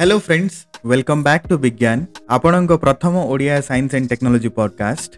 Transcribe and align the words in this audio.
Hello 0.00 0.18
friends 0.26 0.56
welcome 0.90 1.22
back 1.26 1.46
to 1.50 1.56
Bigyan 1.62 2.02
ଆପଣଙ୍କ 2.34 2.72
ପ୍ରଥମ 2.82 3.22
Odia 3.30 3.54
science 3.68 3.94
and 3.98 4.06
technology 4.12 4.50
podcast 4.58 5.10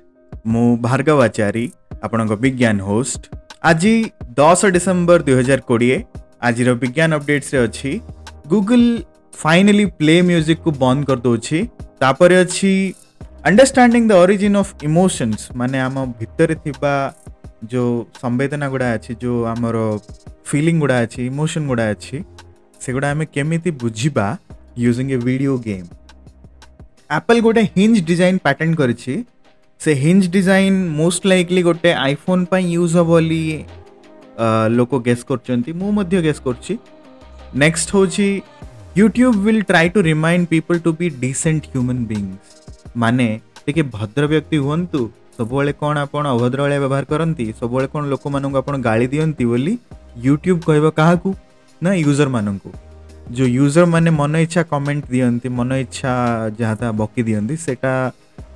ମୁଁ 0.53 0.63
ଭାର୍ଗବ 0.87 1.19
ଆଚାରୀ 1.31 1.65
ଆପଣଙ୍କ 2.07 2.33
ବିଜ୍ଞାନ 2.45 2.77
ହୋଷ୍ଟ 2.91 3.23
ଆଜି 3.71 3.93
ଦଶ 4.41 4.61
ଡିସେମ୍ବର 4.77 5.19
ଦୁଇହଜାର 5.29 5.61
କୋଡ଼ିଏ 5.71 5.99
ଆଜିର 6.49 6.71
ବିଜ୍ଞାନ 6.85 7.11
ଅପଡେଟ୍ସରେ 7.21 7.59
ଅଛି 7.67 7.91
ଗୁଗୁଲ 8.55 8.85
ଫାଇନାଲି 9.43 9.85
ପ୍ଲେ 10.01 10.15
ମ୍ୟୁଜିକ୍କୁ 10.31 10.71
ବନ୍ଦ 10.85 11.01
କରିଦେଉଛି 11.11 11.59
ତାପରେ 12.03 12.35
ଅଛି 12.45 12.71
understanding 13.49 14.03
the 14.11 14.13
origin 14.25 14.57
of 14.63 14.73
emotions 14.91 15.41
ମାନେ 15.61 15.79
ଆମ 15.87 15.97
ଭିତରେ 16.21 16.55
ଥିବା 16.67 16.93
ଯେଉଁ 17.73 17.91
ସମ୍ବେଦନା 18.23 18.67
ଗୁଡ଼ା 18.75 18.89
ଅଛି 18.97 19.11
ଯେଉଁ 19.23 19.39
ଆମର 19.55 19.77
ଫିଲିଂ 20.51 20.75
ଗୁଡ଼ା 20.85 20.97
ଅଛି 21.05 21.21
ଇମୋସନ୍ 21.33 21.65
ଗୁଡ଼ା 21.73 21.87
ଅଛି 21.97 22.17
ସେଗୁଡ଼ା 22.85 23.09
ଆମେ 23.15 23.25
କେମିତି 23.37 23.71
ବୁଝିବା 23.85 24.29
using 24.77 25.13
a 25.13 25.19
video 25.19 25.57
game. 25.67 25.89
Apple 27.19 27.41
ଗୋଟେ 27.45 27.63
hinge 27.77 28.01
design 28.11 28.37
patent 28.47 28.77
କରିଛି 28.81 29.15
ସେ 29.85 29.93
hinge 30.05 30.27
design 30.37 30.75
most 31.01 31.25
likely 31.33 31.63
ଗୋଟେ 31.69 31.95
iPhone 32.13 32.45
ପାଇଁ 32.51 32.65
use 32.81 32.95
ହେବ 32.99 33.07
ବୋଲି 33.13 33.41
ଲୋକ 34.79 34.93
ଗେସ୍ 35.09 35.23
କରୁଛନ୍ତି 35.31 35.71
ମୁଁ 35.81 35.91
ମଧ୍ୟ 35.99 36.17
ଗେସ୍ 36.27 36.41
କରୁଛି 36.47 36.75
ନେକ୍ସଟ 37.63 37.89
ହେଉଛି 37.97 38.29
YouTube 39.01 39.37
will 39.47 39.63
try 39.71 39.87
to 39.95 39.99
remind 40.11 40.45
people 40.55 40.79
to 40.87 40.91
be 41.01 41.07
decent 41.25 41.63
human 41.73 42.01
beings 42.11 42.53
ମାନେ 43.03 43.27
ଟିକେ 43.65 43.83
ଭଦ୍ର 43.97 44.23
ବ୍ୟକ୍ତି 44.33 44.57
ହୁଅନ୍ତୁ 44.67 45.01
ସବୁବେଳେ 45.37 45.73
କ'ଣ 45.83 45.95
ଆପଣ 46.07 46.25
ଅଭଦ୍ର 46.37 46.59
ଭଳିଆ 46.65 46.81
ବ୍ୟବହାର 46.85 47.05
କରନ୍ତି 47.13 47.45
ସବୁବେଳେ 47.61 47.87
କ'ଣ 47.93 48.03
ଲୋକମାନଙ୍କୁ 48.13 48.57
ଆପଣ 48.63 48.75
ଗାଳି 48.89 49.07
ଦିଅନ୍ତି 49.15 49.45
ବୋଲି 49.53 49.75
ୟୁଟ୍ୟୁବ୍ 50.27 50.61
କହିବ 50.69 50.87
କାହାକୁ 51.01 51.31
ନା 51.85 51.91
ୟୁଜର୍ମାନଙ୍କୁ 52.09 52.71
ଯେଉଁ 53.39 53.51
ୟୁଜର୍ 53.57 53.87
ମାନେ 53.95 54.11
ମନ 54.21 54.33
ଇଚ୍ଛା 54.45 54.63
କମେଣ୍ଟ 54.73 55.05
ଦିଅନ୍ତି 55.15 55.49
ମନ 55.59 55.71
ଇଚ୍ଛା 55.85 56.13
ଯାହା 56.61 56.75
ତାହା 56.81 56.93
ବକି 57.01 57.21
ଦିଅନ୍ତି 57.29 57.57
ସେଇଟା 57.67 57.93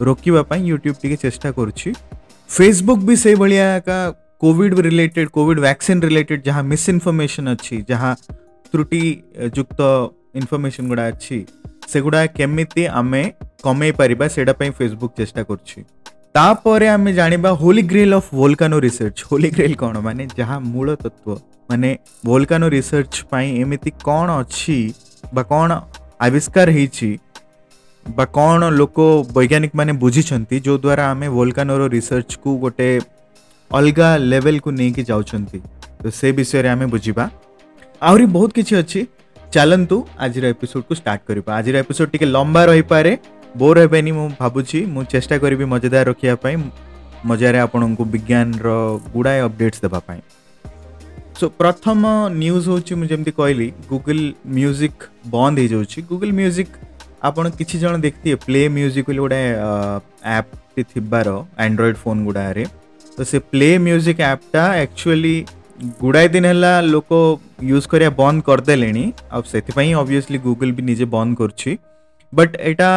ରୋକିବା 0.08 0.42
ପାଇଁ 0.50 0.60
ୟୁଟ୍ୟୁବ୍ 0.72 0.98
ଟିକେ 1.02 1.16
ଚେଷ୍ଟା 1.24 1.48
କରୁଛି 1.58 1.90
ଫେସବୁକ୍ 2.56 3.02
ବି 3.08 3.14
ସେଇଭଳିଆ 3.24 3.64
ଏକା 3.80 3.98
COVID 4.44 4.74
related 4.88 5.28
COVID 5.36 5.60
vaccine 5.66 6.00
related 6.08 6.42
ଯାହା 6.48 6.62
ମିସ୍ଇନଫର୍ମେସନ୍ 6.72 7.48
ଅଛି 7.54 7.76
ଯାହା 7.92 8.10
ତ୍ରୁଟିଯୁକ୍ତ 8.72 9.80
ଇନଫର୍ମେସନ୍ 10.40 10.86
ଗୁଡ଼ା 10.92 11.04
ଅଛି 11.12 11.38
ସେଗୁଡ଼ା 11.92 12.20
କେମିତି 12.38 12.82
ଆମେ 13.00 13.22
କମେଇ 13.66 13.92
ପାରିବା 14.00 14.26
ସେଇଟା 14.34 14.52
ପାଇଁ 14.60 14.70
ଫେସବୁକ୍ 14.78 15.12
ଚେଷ୍ଟା 15.18 15.40
କରୁଛି 15.50 15.78
ତାପରେ 16.36 16.86
ଆମେ 16.92 17.10
ଜାଣିବା 17.16 17.50
holy 17.58 17.82
grail 17.90 18.14
of 18.16 18.28
volcano 18.38 18.76
research 18.84 19.20
holy 19.30 19.48
grail 19.56 19.74
କ'ଣ 19.82 19.94
ମାନେ 20.06 20.22
ଯାହା 20.40 20.56
ମୂଳ 20.72 20.86
ତତ୍ତ୍ୱ 21.02 21.32
ମାନେ 21.70 21.90
ଭୋଲକାନୋ 22.28 22.66
ରିସର୍ଚ୍ଚ 22.76 23.16
ପାଇଁ 23.32 23.46
ଏମିତି 23.62 23.90
କ'ଣ 24.08 24.26
ଅଛି 24.42 24.78
ବା 25.36 25.42
କ'ଣ 25.52 25.70
ଆବିଷ୍କାର 26.26 26.68
ହେଇଛି 26.78 27.10
ବା 28.16 28.24
କ'ଣ 28.38 28.60
ଲୋକ 28.80 28.98
ବୈଜ୍ଞାନିକମାନେ 29.36 29.92
ବୁଝିଛନ୍ତି 30.04 30.56
ଯେଉଁଦ୍ୱାରା 30.66 31.02
ଆମେ 31.12 31.28
ଭୋଲକାନୋର 31.36 31.82
ରିସର୍ଚ୍ଚକୁ 31.96 32.50
ଗୋଟେ 32.64 32.88
ଅଲଗା 33.78 34.08
ଲେଭେଲକୁ 34.30 34.68
ନେଇକି 34.78 35.02
ଯାଉଛନ୍ତି 35.10 35.58
ତ 36.02 36.04
ସେ 36.18 36.28
ବିଷୟରେ 36.38 36.68
ଆମେ 36.74 36.86
ବୁଝିବା 36.94 37.24
ଆହୁରି 38.08 38.26
ବହୁତ 38.36 38.50
କିଛି 38.58 38.72
ଅଛି 38.82 39.00
ଚାଲନ୍ତୁ 39.56 39.96
ଆଜିର 40.24 40.44
ଏପିସୋଡ଼କୁ 40.56 40.92
ଷ୍ଟାର୍ଟ 41.00 41.20
କରିବା 41.28 41.50
ଆଜିର 41.58 41.74
ଏପିସୋଡ଼ 41.84 42.08
ଟିକେ 42.12 42.26
ଲମ୍ବା 42.36 42.62
ରହିପାରେ 42.70 43.12
बोर 43.58 43.78
हेबी 43.78 44.10
मुझे 44.12 44.34
भाबुची 44.38 44.80
मु 44.92 45.02
चेष्टा 45.10 45.36
करबी 45.38 45.64
मजेदार 45.72 46.06
रखिया 46.08 46.34
पई 46.44 46.56
मजारे 47.30 47.58
आपनकु 47.64 48.04
विज्ञान 48.14 48.54
रो 48.62 48.76
गुडाय 49.12 49.40
अपडेट्स 49.40 49.80
देबा 49.82 49.98
पई 50.08 50.16
सो 51.40 51.48
प्रथम 51.60 52.02
न्यूज 52.38 52.66
होची 52.68 52.94
मु 53.02 53.06
जेमति 53.14 53.30
कहली 53.38 53.68
गूगल 53.92 54.18
म्यूजिक 54.58 55.04
बंद 55.36 55.58
हे 55.58 55.68
जाउची 55.74 56.02
गूगल 56.10 56.32
म्यूजिक 56.40 56.72
आपण 57.30 57.50
किछि 57.60 57.78
जण 57.84 58.00
देखतिए 58.08 58.34
प्ले 58.48 58.68
म्यूजिक 58.80 59.10
ले 59.10 59.18
गुडाय 59.22 59.48
ऐप 60.36 60.50
तिथिबार 60.76 61.28
एंड्रॉइड 61.66 61.96
फोन 62.02 62.24
गुडाय 62.24 62.64
तो 63.16 63.24
से 63.24 63.38
प्ले 63.54 63.76
म्यूजिक 63.88 64.20
ऐपटा 64.34 64.66
एक्चुअली 64.82 65.40
गुड़ाए 66.00 66.28
दिन 66.34 66.44
है 66.44 66.80
लोक 66.90 67.14
यूज 67.72 67.86
करिया 67.94 68.10
बंद 68.24 68.42
करदे 68.50 68.76
से 69.52 69.92
ऑब्वियसली 70.06 70.38
भी 70.48 70.82
निजे 70.94 71.04
बंद 71.20 71.36
कर 71.42 71.76
बट 72.40 72.56
एटा 72.72 72.92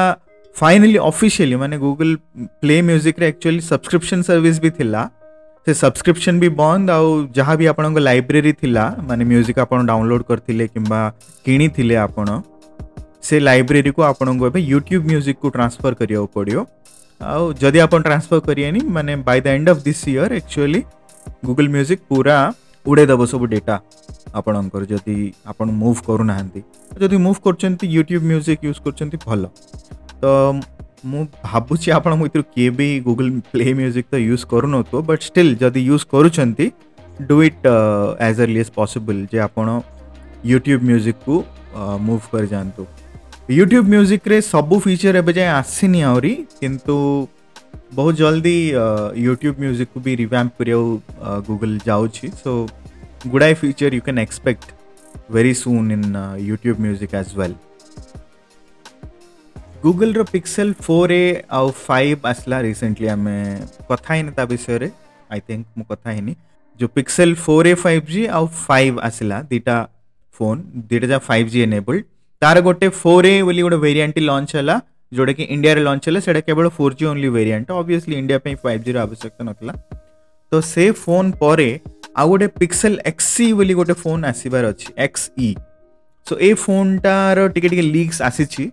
फाइनली 0.59 0.97
ऑफिशियली 0.97 1.55
मैंने 1.55 1.77
Google 1.77 2.15
play 2.61 2.81
music 2.81 3.19
actually 3.23 3.59
subscription 3.61 4.21
service 4.29 4.59
भी 4.59 4.69
थिला 4.79 5.03
से 5.65 5.73
सब्सक्रिप्शन 5.73 6.39
भी 6.39 6.47
बंद 6.61 6.91
आउ 6.91 7.23
जहाँ 7.35 7.55
भी 7.57 7.65
आपंक 7.71 7.97
लाइब्रेरी 7.97 8.53
थिला 8.61 8.85
माने 9.09 9.25
म्यूजिक 9.31 9.59
आप 9.59 9.73
डाउनलोड 9.73 10.23
करते 10.31 10.67
कि 10.77 10.79
आप 10.95 12.09
आपण 12.09 12.39
से 13.29 13.39
लाइब्रेरी 13.39 13.91
को 13.91 14.01
आपंक 14.03 14.55
यूट्यूब 14.57 15.05
म्यूजिक 15.07 15.39
को 15.39 15.49
ट्रांसफर 15.57 15.93
करा 16.01 16.23
पड़ो 16.37 16.65
आउ 17.33 17.49
आप 17.83 17.95
ट्रांसफर 17.95 18.39
करेनि 18.47 18.79
माने 18.97 19.15
by 19.29 19.41
the 19.41 19.47
end 19.47 19.69
of 19.69 19.83
this 19.83 20.07
year 20.09 20.33
actually 20.37 20.83
Google 21.45 21.69
music 21.77 22.01
पूरा 22.09 22.39
उड़ेदेव 22.91 23.25
सब 23.33 23.43
डेटा 23.55 23.79
ଆପଣଙ୍କର 24.39 24.83
ଯଦି 24.93 25.15
ଆପଣ 25.51 25.65
ମୁଭ୍ 25.81 25.99
କରୁନାହାନ୍ତି 26.07 26.61
ଯଦି 27.01 27.17
ମୁଭ୍ 27.25 27.37
କରୁଛନ୍ତି 27.45 27.85
ୟୁଟ୍ୟୁବ୍ 27.95 28.23
ମ୍ୟୁଜିକ୍ 28.31 28.61
ୟୁଜ୍ 28.67 28.79
କରୁଛନ୍ତି 28.85 29.17
ଭଲ 29.27 29.41
ତ 30.23 30.59
ମୁଁ 31.13 31.23
ଭାବୁଛି 31.49 31.91
ଆପଣ 31.95 32.13
ମୁଁ 32.19 32.27
ଏଥିରୁ 32.29 32.43
କିଏ 32.53 32.69
ବି 32.77 32.85
ଗୁଗୁଲ୍ 33.07 33.33
ପ୍ଲେ 33.51 33.65
ମ୍ୟୁଜିକ୍ 33.81 34.07
ତ 34.13 34.17
ୟୁଜ୍ 34.29 34.45
କରୁନଥିବ 34.53 35.01
ବଟ୍ 35.09 35.21
ଷ୍ଟିଲ୍ 35.29 35.51
ଯଦି 35.63 35.81
ୟୁଜ୍ 35.93 36.05
କରୁଛନ୍ତି 36.13 36.65
do 37.29 37.35
it 37.49 37.65
as 38.29 38.39
early 38.45 38.57
as 38.63 38.71
possible 38.79 39.21
ଯେ 39.33 39.37
ଆପଣ 39.47 39.67
ୟୁଟ୍ୟୁବ୍ 40.53 40.81
ମ୍ୟୁଜିକ୍କୁ 40.89 41.35
ମୁଭ୍ 42.07 42.23
କରିଯାଆନ୍ତୁ 42.33 42.83
ୟୁଟ୍ୟୁବ୍ 43.59 43.87
ମ୍ୟୁଜିକ୍ରେ 43.95 44.37
ସବୁ 44.53 44.75
ଫିଚର୍ 44.87 45.15
ଏବେ 45.21 45.31
ଯାଏଁ 45.39 45.51
ଆସିନି 45.61 46.01
ଆହୁରି 46.11 46.33
କିନ୍ତୁ 46.61 46.95
ବହୁତ 47.97 48.13
ଜଲ୍ଦି 48.23 48.57
ୟୁଟ୍ୟୁବ୍ 49.27 49.57
ମ୍ୟୁଜିକ୍କୁ 49.63 49.97
ବି 50.05 50.11
ରିଭ୍ୟାମ୍ପ 50.23 50.51
କରିବାକୁ 50.59 50.95
ଗୁଗୁଲ୍ 51.49 51.77
ଯାଉଛି 51.89 52.25
ସୋ 52.43 52.51
ଗୁଡ଼ାଏ 53.33 53.53
feature 53.63 53.93
you 53.97 54.01
can 54.07 54.19
expect 54.25 54.65
very 55.37 55.53
soon 55.63 55.85
in 55.95 56.03
uh, 56.19 56.21
YouTube 56.49 56.77
Music 56.85 57.15
as 57.19 57.29
well. 57.39 57.55
ଗୁଗୁଲର 59.83 60.23
ପିକ୍ସେଲ୍ 60.33 60.71
ଫୋର୍ରେ 60.85 61.17
ଆଉ 61.57 61.67
ଫାଇଭ୍ 61.87 62.23
ଆସିଲା 62.31 62.57
ରିସେଣ୍ଟଲି 62.65 63.07
ଆମେ 63.15 63.33
କଥା 63.89 64.09
ହେଇନି 64.15 64.31
ତା 64.37 64.43
ବିଷୟରେ 64.51 64.87
ଆଇ 65.33 65.39
ଥିଙ୍କ 65.47 65.65
ମୁଁ 65.79 65.85
କଥା 65.91 66.07
ହେଇନି 66.15 66.33
ଯେଉଁ 66.79 66.89
Pixel 66.97 67.33
four 67.45 67.65
A 67.71 67.73
five 67.83 68.07
G 68.13 68.23
ଆଉ 68.37 68.45
ଫାଇଭ୍ 68.67 68.97
ଆସିଲା 69.07 69.37
ଦୁଇଟା 69.51 69.75
ଫୋନ୍ 70.39 70.63
ଦୁଇଟା 70.89 71.07
ଯାହା 71.13 71.23
ଫାଇଭ୍ 71.29 71.49
ଜି 71.55 71.59
ଏନେବଲ୍ଡ 71.67 72.01
ତାର 72.45 72.57
ଗୋଟେ 72.67 72.87
ଫୋର୍ 73.01 73.25
ଏ 73.31 73.35
ବୋଲି 73.49 73.61
ଗୋଟେ 73.67 73.79
ଭେରିଆଣ୍ଟଟି 73.85 74.23
ଲଞ୍ଚ 74.31 74.49
ହେଲା 74.59 74.75
ଯେଉଁଟାକି 75.17 75.43
ଇଣ୍ଡିଆରେ 75.57 75.81
ଲଞ୍ଚ 75.89 76.03
ହେଲା 76.09 76.19
ସେଇଟା 76.27 76.41
କେବଳ 76.49 76.65
four 76.79 76.93
G 77.01 77.05
only 77.11 77.29
variant 77.37 77.67
obviously 77.81 78.15
India 78.21 78.37
ପାଇଁ 78.47 78.55
ଫାଇଭ୍ 78.65 78.81
ଜିର 78.89 78.97
ଆବଶ୍ୟକତା 79.05 79.43
ନଥିଲା 79.49 79.73
ତ 80.49 80.53
ସେ 80.73 80.85
ଫୋନ୍ 81.05 81.29
ପରେ 81.43 81.69
ଆଉ 82.23 82.27
ଗୋଟେ 82.33 82.47
ପିକ୍ସେଲ୍ 82.61 82.97
ଏକ୍ସ 83.13 83.25
ସି 83.35 83.45
ବୋଲି 83.61 83.73
ଗୋଟେ 83.81 83.95
ଫୋନ୍ 84.05 84.21
ଆସିବାର 84.31 84.65
ଅଛି 84.75 84.87
ଏକ୍ସ 85.07 85.23
ଇ 85.47 85.49
ସୋ 86.27 86.33
ଏ 86.51 86.51
ଫୋନ୍ଟାର 86.65 87.47
ଟିକେ 87.55 87.67
ଟିକେ 87.75 87.85
ଲିକ୍ସ 87.95 88.21
ଆସିଛି 88.31 88.63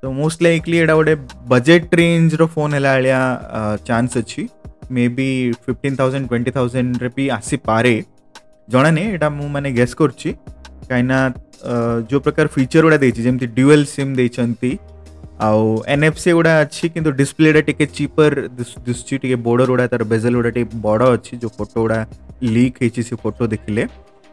ಸೊ 0.00 0.06
ಮೋಸ್ಟ್ 0.22 0.40
ಲೈಕ್ಲಿ 0.46 0.76
ಎಡ 0.84 0.90
ଗୋଟେ 0.98 1.14
ಬಜೆಟ್ 1.52 1.88
ರೇଞ୍ଜର 2.00 2.44
ଫୋନ୍ 2.54 2.72
ହେଲା 2.76 2.92
ଭଳିଆ 2.96 3.20
ଚାନ୍ସ 3.88 4.12
ଅଛି 4.22 4.42
ମେ 4.94 5.04
ବି 5.16 5.28
ଫିଫ୍ଟିନ୍ 5.64 5.94
ଥାଉଜେଣ୍ଡ 6.00 6.26
ଟ୍ୱେଣ୍ଟି 6.32 6.50
ଥାଉଜେଣ୍ଡରେ 6.58 7.10
ବି 7.16 7.24
ଆସିପାରେ 7.38 7.94
ଜଣା 8.72 8.88
ନାହିଁ 8.96 9.06
ଏଇଟା 9.14 9.28
ମୁଁ 9.38 9.48
ମାନେ 9.54 9.68
ଗେସ୍ 9.78 9.94
କରୁଛି 10.00 10.30
କାହିଁକିନା 10.88 11.20
ଯେଉଁ 12.10 12.20
ପ୍ରକାର 12.26 12.46
ଫିଚର୍ 12.56 12.82
ଗୁଡ଼ା 12.86 12.98
ଦେଇଛି 13.04 13.20
ଯେମିତି 13.26 13.46
ଡ୍ୟୁଏଲ୍ 13.58 13.84
ସିମ୍ 13.94 14.12
ଦେଇଛନ୍ତି 14.20 14.72
ଆଉ 15.46 15.62
ଏନ୍ 15.94 16.02
ଏଫ୍ 16.08 16.18
ସି 16.24 16.30
ଗୁଡ଼ା 16.38 16.52
ଅଛି 16.64 16.84
କିନ୍ତୁ 16.94 17.10
ଡିସପ୍ଲେଟା 17.20 17.60
ଟିକେ 17.68 17.84
ଚିପର୍ 17.96 18.34
ଦିଶୁଛି 18.86 19.14
ଟିକେ 19.22 19.36
ବୋର୍ଡ଼ର 19.46 19.64
ଗୁଡ଼ା 19.74 19.86
ତାର 19.92 20.02
ବେଜଲ୍ 20.12 20.34
ଗୁଡ଼ା 20.38 20.52
ଟିକେ 20.56 20.76
ବଡ଼ 20.86 21.02
ଅଛି 21.16 21.32
ଯେଉଁ 21.42 21.52
ଫଟୋ 21.58 21.78
ଗୁଡ଼ା 21.84 21.98
ଲିକ୍ 22.56 22.74
ହେଇଛି 22.82 23.00
ସେ 23.08 23.14
ଫଟୋ 23.24 23.42
ଦେଖିଲେ 23.54 23.82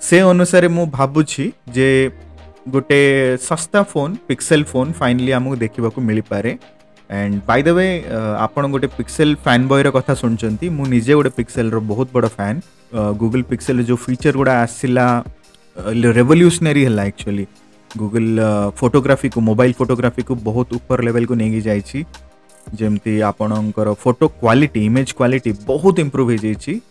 ସେ 0.08 0.18
ଅନୁସାରେ 0.34 0.68
ମୁଁ 0.78 0.86
ଭାବୁଛି 1.00 1.46
ଯେ 1.78 1.88
गोटे 2.72 3.38
सस्ता 3.42 3.82
फोन 3.84 4.18
पिक्सेल 4.28 4.64
फोन 4.64 4.92
फाइनली 5.00 5.32
आमको 5.38 5.56
देखा 5.56 6.02
मिल 6.02 6.22
पाए 6.32 6.58
एंड 7.12 7.40
बाय 7.48 7.64
द 7.64 7.70
वे 7.78 7.88
आप 8.16 8.60
गोटे 8.70 8.88
पिक्सेल 8.98 9.36
फैन 9.46 9.68
बॉय 9.68 9.84
रहा 9.88 10.14
शुणी 10.22 10.70
मुझे 10.78 11.14
गोटे 11.14 11.30
पिक्सेल 11.38 11.72
बहुत 11.74 12.14
बड़ा 12.14 12.28
फैन 12.28 12.62
गूगल 13.18 13.42
पिक्सेल 13.50 13.84
जो 13.86 13.96
फीचर 14.06 14.36
गुड़ा 14.38 14.54
आसला 14.62 15.08
रेवल्यूशनरी 15.88 16.84
है 16.84 17.08
एक्चुअली 17.08 17.48
गूगल 17.98 18.40
फोटोग्राफी 18.78 19.30
को 19.30 19.42
मोबाइल 19.42 19.74
फोटोग्राफी 19.78 20.22
को 20.24 20.36
बहुत 20.50 20.74
ऊपर 20.74 21.04
लेवल 21.04 21.26
को 21.26 21.34
लेकिन 21.36 21.82
जाती 22.82 23.20
आपण 23.28 23.72
फोटो 24.04 24.28
क्वालिटी 24.40 24.86
इमेज 24.86 25.12
क्वालिटी 25.18 25.52
बहुत 25.68 26.00
इम्प्रूव 26.00 26.32
हो 26.32 26.38
जाती 26.46 26.82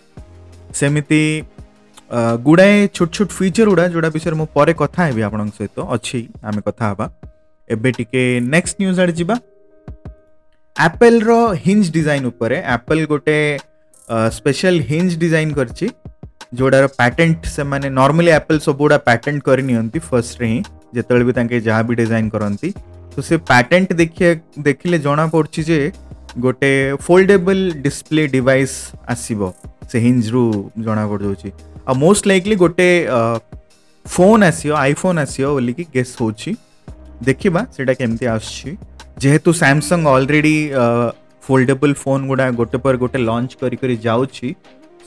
ଗୁଡ଼ାଏ 2.44 2.74
ଛୋଟ 2.96 3.08
ଛୋଟ 3.16 3.28
ଫିଚର୍ 3.38 3.68
ଗୁଡ଼ା 3.70 3.86
ଯେଉଁଟା 3.94 4.08
ବିଷୟରେ 4.16 4.36
ମୁଁ 4.40 4.46
ପରେ 4.58 4.72
କଥା 4.82 5.00
ହେବି 5.08 5.22
ଆପଣଙ୍କ 5.28 5.52
ସହିତ 5.58 5.78
ଅଛି 5.96 6.20
ଆମେ 6.48 6.60
କଥା 6.68 6.84
ହେବା 6.90 7.06
ଏବେ 7.74 7.90
ଟିକେ 7.98 8.22
ନେକ୍ସଟ 8.54 8.74
ନ୍ୟୁଜ୍ 8.84 8.98
ଆଡ଼େ 9.02 9.14
ଯିବା 9.20 9.36
ଆପେଲ୍ର 10.88 11.30
ହିଞ୍ଜ 11.64 11.84
ଡିଜାଇନ୍ 11.96 12.24
ଉପରେ 12.32 12.58
ଆପେଲ୍ 12.76 13.02
ଗୋଟେ 13.12 13.36
ସ୍ପେଶାଲ 14.38 14.74
ହିଞ୍ଜ 14.90 15.10
ଡିଜାଇନ୍ 15.24 15.50
କରିଛି 15.58 15.86
ଯେଉଁଟାର 16.58 16.84
ପ୍ୟାଟେଣ୍ଟ 16.98 17.40
ସେମାନେ 17.56 17.88
ନର୍ମାଲି 18.00 18.30
ଆପେଲ୍ 18.40 18.60
ସବୁଗୁଡ଼ା 18.68 18.98
ପ୍ୟାଟେଣ୍ଟ 19.08 19.40
କରିନିଅନ୍ତି 19.48 19.98
ଫାର୍ଷ୍ଟରେ 20.08 20.46
ହିଁ 20.52 20.60
ଯେତେବେଳେ 20.96 21.24
ବି 21.28 21.32
ତାଙ୍କେ 21.38 21.56
ଯାହା 21.68 21.80
ବି 21.88 21.94
ଡିଜାଇନ୍ 22.02 22.28
କରନ୍ତି 22.34 22.68
ତ 23.14 23.16
ସେ 23.28 23.34
ପ୍ୟାଟେଣ୍ଟ 23.50 23.88
ଦେଖିବା 24.02 24.30
ଦେଖିଲେ 24.68 24.96
ଜଣାପଡ଼ୁଛି 25.06 25.60
ଯେ 25.70 25.78
ଗୋଟେ 26.44 26.70
ଫୋଲ୍ଡେବଲ୍ 27.06 27.64
ଡିସପ୍ଲେ 27.84 28.22
ଡିଭାଇସ୍ 28.36 28.76
ଆସିବ 29.16 29.44
ସେ 29.90 29.96
ହିଞ୍ଜରୁ 30.06 30.44
ଜଣାପଡ଼ିଯାଉଛି 30.86 31.50
आ 31.88 31.92
मोस्ट 31.92 32.26
लाइकली 32.26 32.56
गोटे 32.56 32.88
फोन 34.08 34.42
आसो 34.44 34.74
आईफोन 34.76 35.18
आसो 35.18 35.52
बोल 35.52 35.72
की 35.72 35.82
गेस 35.94 36.16
हो 36.20 36.30
देखा 37.30 37.64
सेटा 37.76 37.92
केमती 37.94 38.26
आसेतु 38.26 39.52
सामसंग 39.62 40.06
अलरेडी 40.06 40.54
फोल्डेबल 41.46 41.92
फोन 42.04 42.26
गुड़ा 42.28 42.50
गोटे 42.60 42.78
पर 42.84 42.96
गोटे 42.96 43.18
लंच 43.24 43.56
कर 43.64 43.76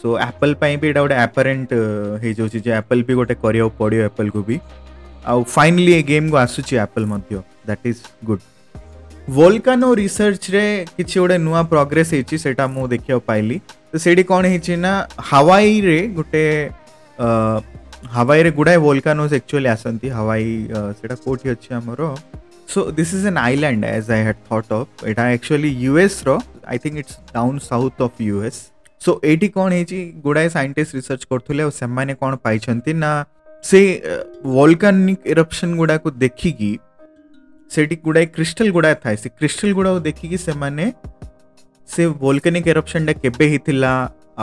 सो 0.01 0.18
एप्पल 0.19 0.54
भी 0.63 0.88
यहाँ 0.88 0.94
गोटे 1.04 1.16
आपरेन्ट 1.22 1.74
हो 1.74 2.69
एप्पल 2.77 3.01
भी 3.04 3.13
गोटे 3.22 3.33
कर 3.45 3.68
पड़ो 3.80 3.98
एप्पल 4.06 4.30
को 4.30 4.42
भी 4.50 4.60
आउ 5.33 5.44
फाइनली 5.56 6.01
गेम 6.12 6.30
को 6.30 6.38
आसूँ 6.38 6.63
Apple 6.80 7.06
that 7.06 7.88
is 7.88 8.01
good 8.25 8.39
volcano 9.33 9.88
ରିସର୍ଚ୍ଚରେ 9.98 10.62
କିଛି 10.98 11.18
ଗୋଟେ 11.22 11.38
ନୂଆ 11.45 11.62
ପ୍ରୋଗ୍ରେସ୍ 11.72 12.10
ହେଇଛି 12.16 12.36
ସେଇଟା 12.44 12.66
ମୁଁ 12.74 12.83
ଦେଖିବାକୁ 12.94 13.24
ପାଇଲି 13.30 13.56
ତ 13.92 13.95
ସେଇଠି 14.06 14.24
କ'ଣ 14.31 14.44
ହେଇଛି 14.54 14.74
ନା 14.86 14.92
ହାୱାଇରେ 15.30 15.98
ଗୋଟେ 16.18 16.44
ହାୱାଇରେ 18.18 18.50
ଗୁଡ଼ାଏ 18.60 18.77
ଭୋଲକାନୋସ୍ 18.88 19.33
ଆକ୍ଚୁଆଲି 19.39 19.69
ଆସନ୍ତି 19.75 20.07
ହାୱାଇ 20.18 20.50
ସେଇଟା 20.98 21.16
କେଉଁଠି 21.24 21.45
ଅଛି 21.54 21.68
ଆମର 21.80 22.01
so 22.74 22.80
this 22.98 23.12
is 23.18 23.25
an 23.31 23.39
island 23.48 23.83
as 23.98 24.07
I 24.18 24.22
had 24.27 24.39
thought 24.50 24.69
of 24.77 24.88
ଏଇଟା 25.10 25.24
actually 25.38 25.69
ୟୁଏସ୍ର 25.83 26.27
I 26.72 26.77
think 26.83 26.95
it's 27.04 27.16
down 27.36 27.57
south 27.69 27.98
of 28.07 28.16
US 28.27 28.60
so 29.06 29.12
ଏଇଠି 29.31 29.48
କ'ଣ 29.57 29.68
ହେଇଛି 29.77 30.00
ଗୁଡ଼ାଏ 30.27 30.48
ସାଇଣ୍ଟିଷ୍ଟ 30.56 30.94
ରିସର୍ଚ୍ଚ 31.00 31.24
କରୁଥିଲେ 31.31 31.62
ଆଉ 31.68 31.72
ସେମାନେ 31.81 32.13
କ'ଣ 32.22 32.31
ପାଇଛନ୍ତି 32.48 32.92
ନା 33.04 33.12
ସେ 33.69 33.80
ଭୋଲକାନିକ୍ 34.57 35.19
ଇରପ୍ସନ୍ 35.33 35.74
ଗୁଡ଼ାକୁ 35.81 36.07
ଦେଖିକି 36.24 36.72
ସେଠି 37.75 37.95
ଗୁଡ଼ାଏ 38.07 38.25
କ୍ରିଷ୍ଟାଲ 38.36 38.74
ଗୁଡ଼ାଏ 38.77 38.95
ଥାଏ 39.06 39.16
ସେ 39.24 39.30
କ୍ରିଷ୍ଟାଲ 39.39 39.72
ଗୁଡ଼ାକୁ 39.80 40.00
ଦେଖିକି 40.07 40.38
ସେମାନେ 40.48 40.86
ସେ 41.94 42.04
ଭୋଲକାନିକ୍ 42.24 42.66
ଏରପ୍ସନ୍ଟା 42.74 43.13
କେବେ 43.24 43.45
ହେଇଥିଲା 43.54 43.92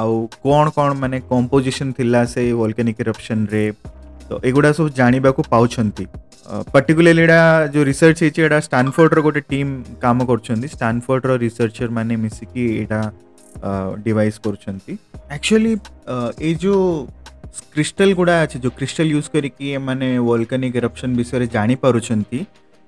ଆଉ 0.00 0.12
କ'ଣ 0.44 0.64
କ'ଣ 0.76 0.90
ମାନେ 1.02 1.18
କମ୍ପୋଜିସନ୍ 1.32 1.90
ଥିଲା 1.98 2.20
ସେ 2.34 2.42
ଭୋଲକାନିକ୍ 2.60 2.98
ଏରପ୍ସନ୍ରେ 3.04 3.64
ତ 4.28 4.30
ଏଗୁଡ଼ା 4.48 4.70
ସବୁ 4.78 4.88
ଜାଣିବାକୁ 5.00 5.40
ପାଉଛନ୍ତି 5.54 6.04
ପର୍ଟିକୁଲାରଲି 6.74 7.22
ଏଇଟା 7.24 7.40
ଯେଉଁ 7.72 7.84
ରିସର୍ଚ୍ଚ 7.92 8.18
ହେଇଛି 8.24 8.38
ଏଇଟା 8.46 8.58
ଷ୍ଟାନଫୋର୍ଡ଼ର 8.68 9.18
ଗୋଟେ 9.26 9.40
ଟିମ୍ 9.52 9.72
କାମ 10.04 10.18
କରୁଛନ୍ତି 10.30 10.66
ଷ୍ଟାନଫୋର୍ଡ଼ର 10.76 11.32
ରିସର୍ଚ୍ଚର 11.46 11.88
ମାନେ 11.98 12.14
ମିଶିକି 12.24 12.62
ଏଇଟା 12.78 13.00
ଡିଭାଇସ୍ 14.06 14.38
କରୁଛନ୍ତି 14.46 14.92
ଆକ୍ଚୁଆଲି 15.36 15.72
ଏଇ 16.48 16.54
ଯେଉଁ 16.64 16.80
କ୍ରିଷ୍ଟାଲ 17.74 18.08
ଗୁଡ଼ା 18.20 18.34
ଅଛି 18.44 18.56
ଯେଉଁ 18.64 18.72
କ୍ରିଷ୍ଟାଲ 18.78 19.06
ୟୁଜ୍ 19.16 19.28
କରିକି 19.34 19.64
ଏମାନେ 19.78 20.08
ଭୋଲକାନିକ୍ 20.30 20.74
ଏରପ୍ସନ୍ 20.80 21.12
ବିଷୟରେ 21.20 21.46
ଜାଣିପାରୁଛନ୍ତି 21.56 22.38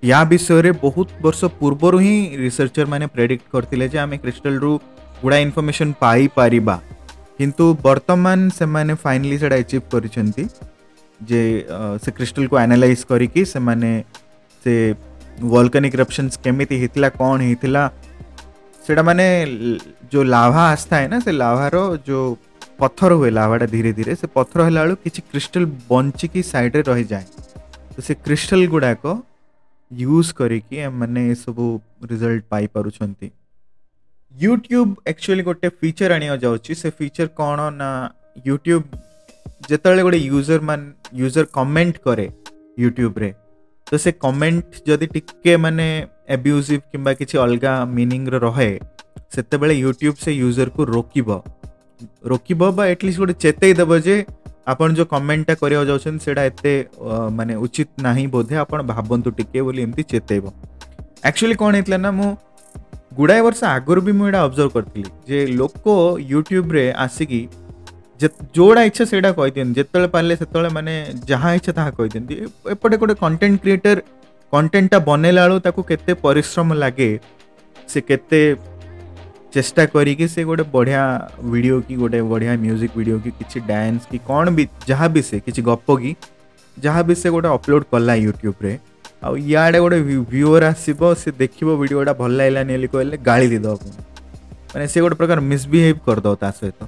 या 0.05 0.23
विषय 0.31 0.61
में 0.62 0.73
बहुत 0.83 1.11
वर्ष 1.23 1.41
पूर्वर 1.59 1.95
ही 2.01 2.37
रिसर्चर 2.37 2.87
मैंने 2.95 3.06
प्रेडिक्ट 3.12 3.43
करते 3.53 3.97
आम 3.99 4.17
क्रिस्टल 4.25 4.59
रू 4.65 4.77
गुड़ा 5.23 5.37
इनफर्मेसन 5.45 5.93
पाई 6.01 6.29
किंतु 7.39 7.65
वर्तमान 7.85 8.49
से 8.56 8.67
मैंने 8.75 8.95
फाइनली 9.05 9.39
से 9.39 9.47
अचीव 9.59 9.83
कर 9.95 10.49
क्रिस्टल 12.19 12.47
को 12.47 12.56
आनालाइज 12.56 13.05
करी 13.12 13.31
से 13.53 13.59
मैंने 13.69 13.93
से 14.65 14.75
वॉल्केनिक 15.55 15.95
रप्शंस 15.97 16.37
केमिति 16.45 16.77
हितला 16.81 17.09
कौन 17.23 17.41
हितला 17.41 17.87
सेटा 18.87 19.03
मैंने 19.03 19.27
जो 20.12 20.23
लाभा 20.23 20.69
आस्था 20.73 20.97
है 20.97 21.09
ना 21.09 21.19
से 21.21 21.33
लाभार 21.33 21.75
जो 22.06 22.21
पथर 22.81 23.12
हुए 23.12 23.31
लाभाटा 23.31 23.67
धीरे 23.77 23.93
धीरे 24.01 24.15
से 24.23 24.27
पथर 24.37 24.61
है 24.79 24.95
कि 25.09 25.21
क्रिस्टल 25.21 25.65
बंचिकी 25.91 26.43
साइड 26.53 26.83
रही 26.89 27.05
जाए 27.15 27.25
तो 27.97 28.03
से 28.03 28.15
क्रिस्टल 28.15 28.67
गुड़ाक 28.77 29.06
ୟୁଜ୍ 29.93 30.31
କରିକି 30.41 30.77
ଏମାନେ 30.89 31.23
ଏସବୁ 31.35 31.65
ରେଜଲ୍ଟ 32.11 32.45
ପାଇପାରୁଛନ୍ତି 32.53 33.29
ୟୁଟ୍ୟୁବ୍ 34.45 34.93
ଆକ୍ଚୁଆଲି 35.13 35.43
ଗୋଟେ 35.49 35.69
ଫିଚର୍ 35.81 36.13
ଆଣିବାକୁ 36.17 36.43
ଯାଉଛି 36.45 36.75
ସେ 36.83 36.91
ଫିଚର୍ 37.01 37.31
କ'ଣ 37.41 37.59
ନା 37.81 37.91
ୟୁଟ୍ୟୁବ୍ 38.47 38.87
ଯେତେବେଳେ 39.71 40.03
ଗୋଟେ 40.07 40.19
ୟୁଜର୍ 40.35 40.63
ମାନେ 40.69 40.87
ୟୁଜର୍ 41.21 41.49
କମେଣ୍ଟ 41.59 41.95
କରେ 42.07 42.27
ୟୁଟ୍ୟୁବ୍ରେ 42.83 43.31
ତ 43.91 44.01
ସେ 44.05 44.11
କମେଣ୍ଟ 44.25 44.65
ଯଦି 44.89 45.07
ଟିକେ 45.15 45.53
ମାନେ 45.67 45.87
ଆବ୍ୟୁଜିଭ୍ 46.37 46.85
କିମ୍ବା 46.93 47.13
କିଛି 47.21 47.35
ଅଲଗା 47.45 47.73
ମିନିଂର 47.97 48.35
ରହେ 48.47 48.71
ସେତେବେଳେ 49.35 49.75
ୟୁଟ୍ୟୁବ୍ 49.85 50.17
ସେ 50.25 50.31
ୟୁଜର୍କୁ 50.45 50.83
ରୋକିବ 50.97 51.33
ରୋକିବ 52.31 52.61
ବା 52.77 52.83
ଆଟଲିଷ୍ଟ 52.95 53.19
ଗୋଟେ 53.23 53.35
ଚେତେଇ 53.45 53.73
ଦେବ 53.81 53.93
ଯେ 54.07 54.17
ଆପଣ 54.73 54.89
ଯେଉଁ 54.99 55.07
କମେଣ୍ଟଟା 55.13 55.55
କରିବାକୁ 55.63 55.89
ଯାଉଛନ୍ତି 55.91 56.21
ସେଇଟା 56.27 56.43
ଏତେ 56.51 56.73
ମାନେ 57.39 57.55
ଉଚିତ 57.65 57.91
ନାହିଁ 58.07 58.27
ବୋଧେ 58.35 58.55
ଆପଣ 58.65 58.79
ଭାବନ୍ତୁ 58.93 59.29
ଟିକେ 59.41 59.61
ବୋଲି 59.67 59.81
ଏମିତି 59.87 60.03
ଚେତେଇବ 60.13 60.45
ଆକ୍ଚୁଆଲି 61.31 61.55
କ'ଣ 61.63 61.73
ହେଇଥିଲା 61.79 61.99
ନା 62.07 62.11
ମୁଁ 62.21 62.29
ଗୁଡ଼ାଏ 63.19 63.41
ବର୍ଷ 63.47 63.61
ଆଗରୁ 63.77 64.01
ବି 64.09 64.13
ମୁଁ 64.21 64.25
ଏଇଟା 64.29 64.41
ଅବଜର୍ଭ 64.47 64.71
କରିଥିଲି 64.77 65.11
ଯେ 65.31 65.39
ଲୋକ 65.61 65.85
ୟୁଟ୍ୟୁବରେ 66.33 66.85
ଆସିକି 67.07 67.41
ଯେଉଁଟା 68.57 68.83
ଇଚ୍ଛା 68.89 69.05
ସେଇଟା 69.13 69.31
କହିଦିଅନ୍ତି 69.39 69.75
ଯେତେବେଳେ 69.81 70.09
ପାରିଲେ 70.17 70.35
ସେତେବେଳେ 70.43 70.71
ମାନେ 70.77 70.93
ଯାହା 71.33 71.49
ଇଚ୍ଛା 71.59 71.73
ତାହା 71.79 71.91
କହିଦିଅନ୍ତି 71.99 72.35
ଏପଟେ 72.75 72.95
ଗୋଟେ 73.03 73.15
କଣ୍ଟେଣ୍ଟ 73.25 73.59
କ୍ରିଏଟର୍ 73.65 74.01
କଣ୍ଟେଣ୍ଟଟା 74.55 74.99
ବନେଇଲା 75.09 75.41
ବେଳକୁ 75.47 75.61
ତାକୁ 75.69 75.81
କେତେ 75.91 76.11
ପରିଶ୍ରମ 76.27 76.69
ଲାଗେ 76.83 77.11
ସେ 77.93 77.99
କେତେ 78.09 78.41
ଚେଷ୍ଟା 79.55 79.85
କରିକି 79.95 80.27
ସେ 80.35 80.41
ଗୋଟେ 80.49 80.65
ବଢ଼ିଆ 80.75 81.03
ଭିଡ଼ିଓ 81.53 81.75
କି 81.89 81.95
ଗୋଟେ 82.01 82.21
ବଢ଼ିଆ 82.31 82.53
ମ୍ୟୁଜିକ୍ 82.65 82.95
ଭିଡ଼ିଓ 82.99 83.19
କି 83.27 83.31
କିଛି 83.41 83.59
ଡ୍ୟାନ୍ସ 83.71 84.01
କି 84.12 84.19
କ'ଣ 84.31 84.45
ବି 84.56 84.65
ଯାହା 84.91 85.06
ବି 85.15 85.23
ସେ 85.31 85.37
କିଛି 85.47 85.61
ଗପ 85.69 85.89
କି 86.03 86.12
ଯାହା 86.87 87.01
ବି 87.09 87.15
ସେ 87.23 87.29
ଗୋଟେ 87.37 87.49
ଅପଲୋଡ଼ 87.56 87.83
କଲା 87.93 88.15
ୟୁଟ୍ୟୁବରେ 88.25 88.73
ଆଉ 89.27 89.33
ଇଆଡ଼େ 89.51 89.79
ଗୋଟେ 89.85 89.99
ଭ୍ୟୁଅର୍ 90.33 90.65
ଆସିବ 90.71 91.05
ସେ 91.23 91.29
ଦେଖିବ 91.43 91.69
ଭିଡ଼ିଓଟା 91.83 92.12
ଭଲ 92.23 92.31
ଲାଗିଲାନି 92.41 92.73
ବୋଲି 92.79 92.91
କହିଲେ 92.95 93.17
ଗାଳି 93.29 93.47
ଦେଇଦେବ 93.53 93.75
ପୁଣି 93.83 93.93
ମାନେ 94.73 94.87
ସେ 94.93 94.99
ଗୋଟେ 95.05 95.17
ପ୍ରକାର 95.23 95.39
ମିସବିହେଭ୍ 95.53 95.99
କରିଦେବ 96.06 96.35
ତା 96.43 96.49
ସହିତ 96.61 96.81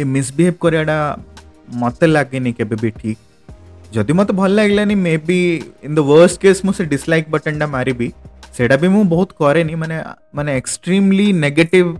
ଏ 0.00 0.02
ମିସବିହେଭ୍ 0.14 0.56
କରିବାଟା 0.64 0.96
ମୋତେ 1.82 2.06
ଲାଗେନି 2.16 2.50
କେବେ 2.58 2.76
ବି 2.82 2.90
ଠିକ୍ 3.00 3.20
ଯଦି 3.96 4.12
ମୋତେ 4.18 4.32
ଭଲ 4.40 4.50
ଲାଗିଲାନି 4.60 4.94
maybe 5.26 5.38
in 5.86 5.94
the 5.98 6.00
worst 6.10 6.36
case 6.42 6.60
ମୁଁ 6.66 6.72
ସେ 6.78 6.84
ଡିସଲାଇକ୍ 6.94 7.26
ବଟନ୍ଟା 7.34 7.66
ମାରିବି 7.76 8.10
ସେଇଟା 8.56 8.76
ବି 8.82 8.88
ମୁଁ 8.94 9.02
ବହୁତ 9.12 9.30
କରେନି 9.42 9.74
ମାନେ 9.82 9.96
ମାନେ 10.38 10.50
ଏକ୍ସଟ୍ରିମଲି 10.60 11.26
ନେଗେଟିଭ୍ 11.44 11.90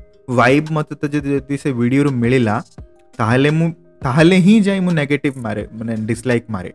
ଭାଇବ୍ 0.40 0.68
ମୋତେ 0.78 0.94
ତ 1.00 1.02
ଯଦି 1.14 1.56
ସେ 1.62 1.68
ଭିଡ଼ିଓରୁ 1.80 2.10
ମିଳିଲା 2.22 2.56
ତାହେଲେ 3.20 3.50
ମୁଁ 3.58 3.66
ତାହେଲେ 4.06 4.36
ହିଁ 4.46 4.56
ଯାଇ 4.68 4.80
ମୁଁ 4.86 4.92
ନେଗେଟିଭ୍ 5.00 5.36
ମାରେ 5.46 5.62
ମାନେ 5.78 5.94
ଡିସଲାଇକ୍ 6.10 6.46
ମାରେ 6.56 6.70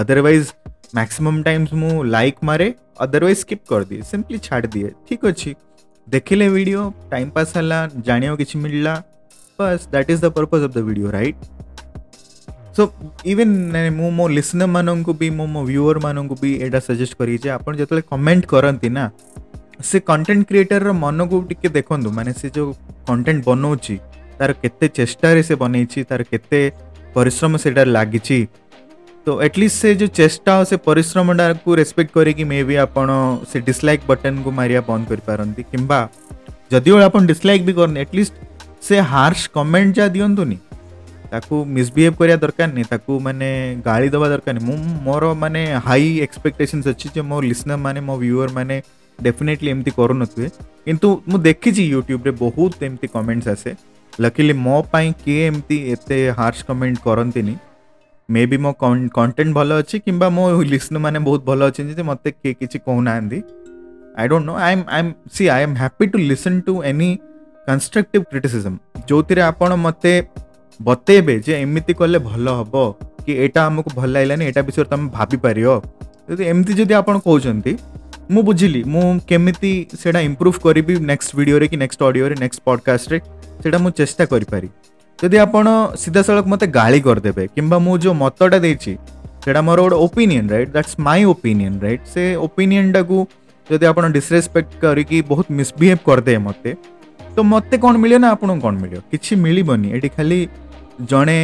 ଅଦରୱାଇଜ୍ 0.00 0.46
ମ୍ୟାକ୍ସିମମ୍ 0.96 1.38
ଟାଇମ୍ସ 1.48 1.70
ମୁଁ 1.82 1.92
ଲାଇକ୍ 2.14 2.38
ମାରେ 2.50 2.68
ଅଦରୱାଇଜ୍ 3.04 3.38
ସ୍କିପ୍ 3.44 3.62
କରିଦିଏ 3.72 4.00
ସିମ୍ପଲି 4.12 4.38
ଛାଡ଼ିଦିଏ 4.48 4.90
ଠିକ୍ 5.08 5.22
ଅଛି 5.32 5.50
ଦେଖିଲେ 6.14 6.46
ଭିଡ଼ିଓ 6.56 6.80
ଟାଇମ୍ 7.12 7.30
ପାସ୍ 7.38 7.52
ହେଲା 7.58 7.78
ଜାଣିବାକୁ 8.08 8.38
କିଛି 8.42 8.56
ମିଳିଲା 8.64 8.94
ବାସ୍ 9.60 9.82
that 9.94 10.08
is 10.14 10.20
the 10.24 10.26
purpose 10.38 10.62
of 10.68 10.74
the 10.76 10.80
video 10.90 11.08
right 11.18 11.38
so 12.76 12.84
even 13.32 13.50
ମୁଁ 13.96 14.08
ମୋ 14.18 14.24
ଲିସନର 14.36 14.66
ମାନଙ୍କୁ 14.76 15.12
ବି 15.18 15.28
ମୁଁ 15.38 15.46
ମୋ 15.54 15.60
ଭ୍ୟୁଅର 15.66 15.98
ମାନଙ୍କୁ 16.06 16.34
ବି 16.42 16.50
ଏଇଟା 16.64 16.78
ସଜେଷ୍ଟ 16.88 17.14
କରିବି 17.20 17.38
ଯେ 17.44 17.48
ଆପଣ 17.56 17.72
ଯେତେବେଳେ 17.80 18.04
କମେଣ୍ଟ 18.12 18.42
କରନ୍ତି 18.52 18.88
ନା 18.96 19.04
ସେ 19.88 19.96
କଣ୍ଟେଣ୍ଟ 20.10 20.42
କ୍ରିଏଟରର 20.50 20.90
ମନକୁ 21.04 21.36
ଟିକେ 21.48 21.68
ଦେଖନ୍ତୁ 21.76 22.08
ମାନେ 22.18 22.30
ସେ 22.40 22.46
ଯେଉଁ 22.56 22.68
କଣ୍ଟେଣ୍ଟ 23.08 23.40
ବନଉଛି 23.50 23.94
ତାର 24.38 24.50
କେତେ 24.62 24.86
ଚେଷ୍ଟାରେ 24.98 25.40
ସେ 25.48 25.54
ବନେଇଛି 25.62 25.98
ତାର 26.10 26.20
କେତେ 26.32 26.60
ପରିଶ୍ରମ 27.16 27.52
ସେଇଟାରେ 27.64 27.88
ଲାଗିଛି 27.98 28.38
ତ 29.24 29.26
ଆଟଲିଷ୍ଟ 29.46 29.74
ସେ 29.82 29.88
ଯେଉଁ 30.00 30.10
ଚେଷ୍ଟା 30.18 30.50
ଆଉ 30.56 30.62
ସେ 30.70 30.76
ପରିଶ୍ରମଟାକୁ 30.88 31.68
ରେସ୍ପେକ୍ଟ 31.80 32.10
କରିକି 32.16 32.44
ମେ 32.50 32.58
ବି 32.68 32.74
ଆପଣ 32.86 33.08
ସେ 33.50 33.56
ଡିସଲାଇକ୍ 33.68 34.02
ବଟନ୍କୁ 34.10 34.50
ମାରିବା 34.58 34.82
ବନ୍ଦ 34.90 35.04
କରିପାରନ୍ତି 35.10 35.62
କିମ୍ବା 35.72 36.00
ଯଦିଓ 36.72 36.94
ଆପଣ 37.08 37.20
ଡିସଲାଇକ୍ 37.32 37.62
ବି 37.68 37.74
କରନି 37.80 37.98
ଆଟଲିଷ୍ଟ 38.06 38.34
ସେ 38.86 38.94
ହାର୍ସ 39.12 39.42
କମେଣ୍ଟ 39.56 39.92
ଯାହା 39.98 40.10
ଦିଅନ୍ତୁନି 40.16 40.58
ताकु 41.34 41.56
मिसबिहेव 41.76 42.12
करिया 42.18 42.36
दरकार 42.42 42.68
नहीं 42.72 42.84
ताकु 42.90 43.18
माने 43.26 43.48
गाली 43.84 44.08
दबा 44.14 44.28
दरकार 44.32 44.54
नहीं 44.58 44.76
मोर 45.06 45.24
माने 45.42 45.62
हाई 45.86 46.06
एक्सपेक्टेशंस 46.26 46.86
अछि 46.92 47.08
जे 47.14 47.22
मोर 47.30 47.44
लिसनर 47.44 47.76
माने 47.86 48.00
मोर 48.10 48.18
व्यूअर 48.18 48.48
माने 48.58 48.76
डेफिनेटली 49.26 49.70
एमती 49.70 49.90
करू 49.96 50.14
नथुए 50.18 50.48
किंतु 50.84 51.08
मु 51.28 51.38
देखि 51.46 51.72
छी 51.78 51.86
यूट्यूब 51.94 52.26
रे 52.30 52.30
बहुत 52.42 52.82
एमती 52.90 53.06
कमेंट्स 53.16 53.48
आसे 53.54 53.74
लकीली 54.26 54.52
मो 54.68 54.80
पाई 54.92 55.10
के 55.24 55.40
एम्ति 55.46 55.78
एते 55.96 56.18
हार्श 56.38 56.62
कमेंट 56.70 56.98
करनतिनि 57.08 57.56
मे 58.38 58.46
बी 58.54 58.58
मो 58.68 58.72
कंटेंट 58.84 59.54
भलो 59.58 59.78
अछि 59.86 59.98
किंबा 60.06 60.28
मो 60.38 60.46
लिसनर 60.76 60.98
माने 61.08 61.18
बहुत 61.30 61.44
भलो 61.50 61.66
अछि 61.74 61.88
जे 61.98 62.02
मते 62.12 62.30
के 62.30 62.52
किछि 62.60 62.78
कहुनांदी 62.86 63.42
I 64.22 64.28
don't 64.34 64.44
know 64.46 64.54
I 64.70 64.78
am 64.78 64.84
I 64.88 65.00
am 65.08 65.12
see 65.38 65.48
I 65.58 65.62
am 65.68 65.76
happy 65.82 66.06
to 66.14 66.18
listen 66.32 66.60
to 66.70 66.80
any 66.94 67.12
constructive 67.68 68.22
criticism 68.30 68.78
जोतिर 69.08 69.40
आपण 69.50 69.72
मते 69.88 70.16
ବତେଇବେ 70.86 71.34
ଯେ 71.46 71.52
ଏମିତି 71.64 71.92
କଲେ 72.00 72.18
ଭଲ 72.28 72.46
ହେବ 72.58 72.84
କି 73.26 73.32
ଏଇଟା 73.44 73.60
ଆମକୁ 73.68 73.90
ଭଲ 73.98 74.08
ଲାଗିଲାନି 74.16 74.44
ଏଇଟା 74.48 74.60
ବିଷୟରେ 74.68 74.86
ତୁମେ 74.92 75.06
ଭାବିପାରିବ 75.16 75.68
ଯଦି 76.28 76.44
ଏମିତି 76.50 76.72
ଯଦି 76.80 76.94
ଆପଣ 77.00 77.14
କହୁଛନ୍ତି 77.28 77.72
ମୁଁ 78.34 78.40
ବୁଝିଲି 78.48 78.80
ମୁଁ 78.92 79.04
କେମିତି 79.30 79.72
ସେଇଟା 80.00 80.20
ଇମ୍ପ୍ରୁଭ୍ 80.28 80.58
କରିବି 80.66 80.94
ନେକ୍ସଟ 81.10 81.30
ଭିଡ଼ିଓରେ 81.38 81.66
କି 81.72 81.76
ନେକ୍ସଟ 81.82 82.00
ଅଡ଼ିଓରେ 82.08 82.34
ନେକ୍ସଟ 82.44 82.60
ପଡ଼କାଷ୍ଟରେ 82.68 83.18
ସେଇଟା 83.62 83.78
ମୁଁ 83.84 83.90
ଚେଷ୍ଟା 84.00 84.22
କରିପାରିବି 84.32 84.72
ଯଦି 85.22 85.36
ଆପଣ 85.46 85.66
ସିଧାସଳଖ 86.02 86.44
ମୋତେ 86.52 86.66
ଗାଳି 86.78 86.98
କରିଦେବେ 87.08 87.44
କିମ୍ବା 87.56 87.76
ମୁଁ 87.86 87.94
ଯେଉଁ 88.04 88.14
ମତଟା 88.24 88.56
ଦେଇଛି 88.64 88.92
ସେଇଟା 89.44 89.60
ମୋର 89.68 89.78
ଗୋଟେ 89.84 89.96
opinion 90.06 90.48
right 90.54 90.70
that's 90.74 90.92
my 91.06 91.20
opinion 91.34 91.76
right 91.84 92.04
ସେ 92.14 92.24
ଓପିନିଅନ୍ଟାକୁ 92.46 93.18
ଯଦି 93.70 93.84
ଆପଣ 93.90 94.04
ଡିସରେସ୍ପେକ୍ଟ 94.16 94.72
କରିକି 94.84 95.18
ବହୁତ 95.30 95.46
ମିସବିହେଭ୍ 95.58 96.00
କରିଦେବେ 96.08 96.40
ମୋତେ 96.48 96.72
ତ 97.36 97.42
ମୋତେ 97.52 97.74
କ'ଣ 97.84 97.94
ମିଳିବ 98.02 98.18
ନା 98.24 98.28
ଆପଣଙ୍କୁ 98.36 98.62
କ'ଣ 98.66 98.74
ମିଳିବ 98.84 99.00
କିଛି 99.12 99.32
ମିଳିବନି 99.44 99.86
ଏଠି 99.96 100.08
ଖାଲି 100.16 100.38
ଜଣେ 101.10 101.36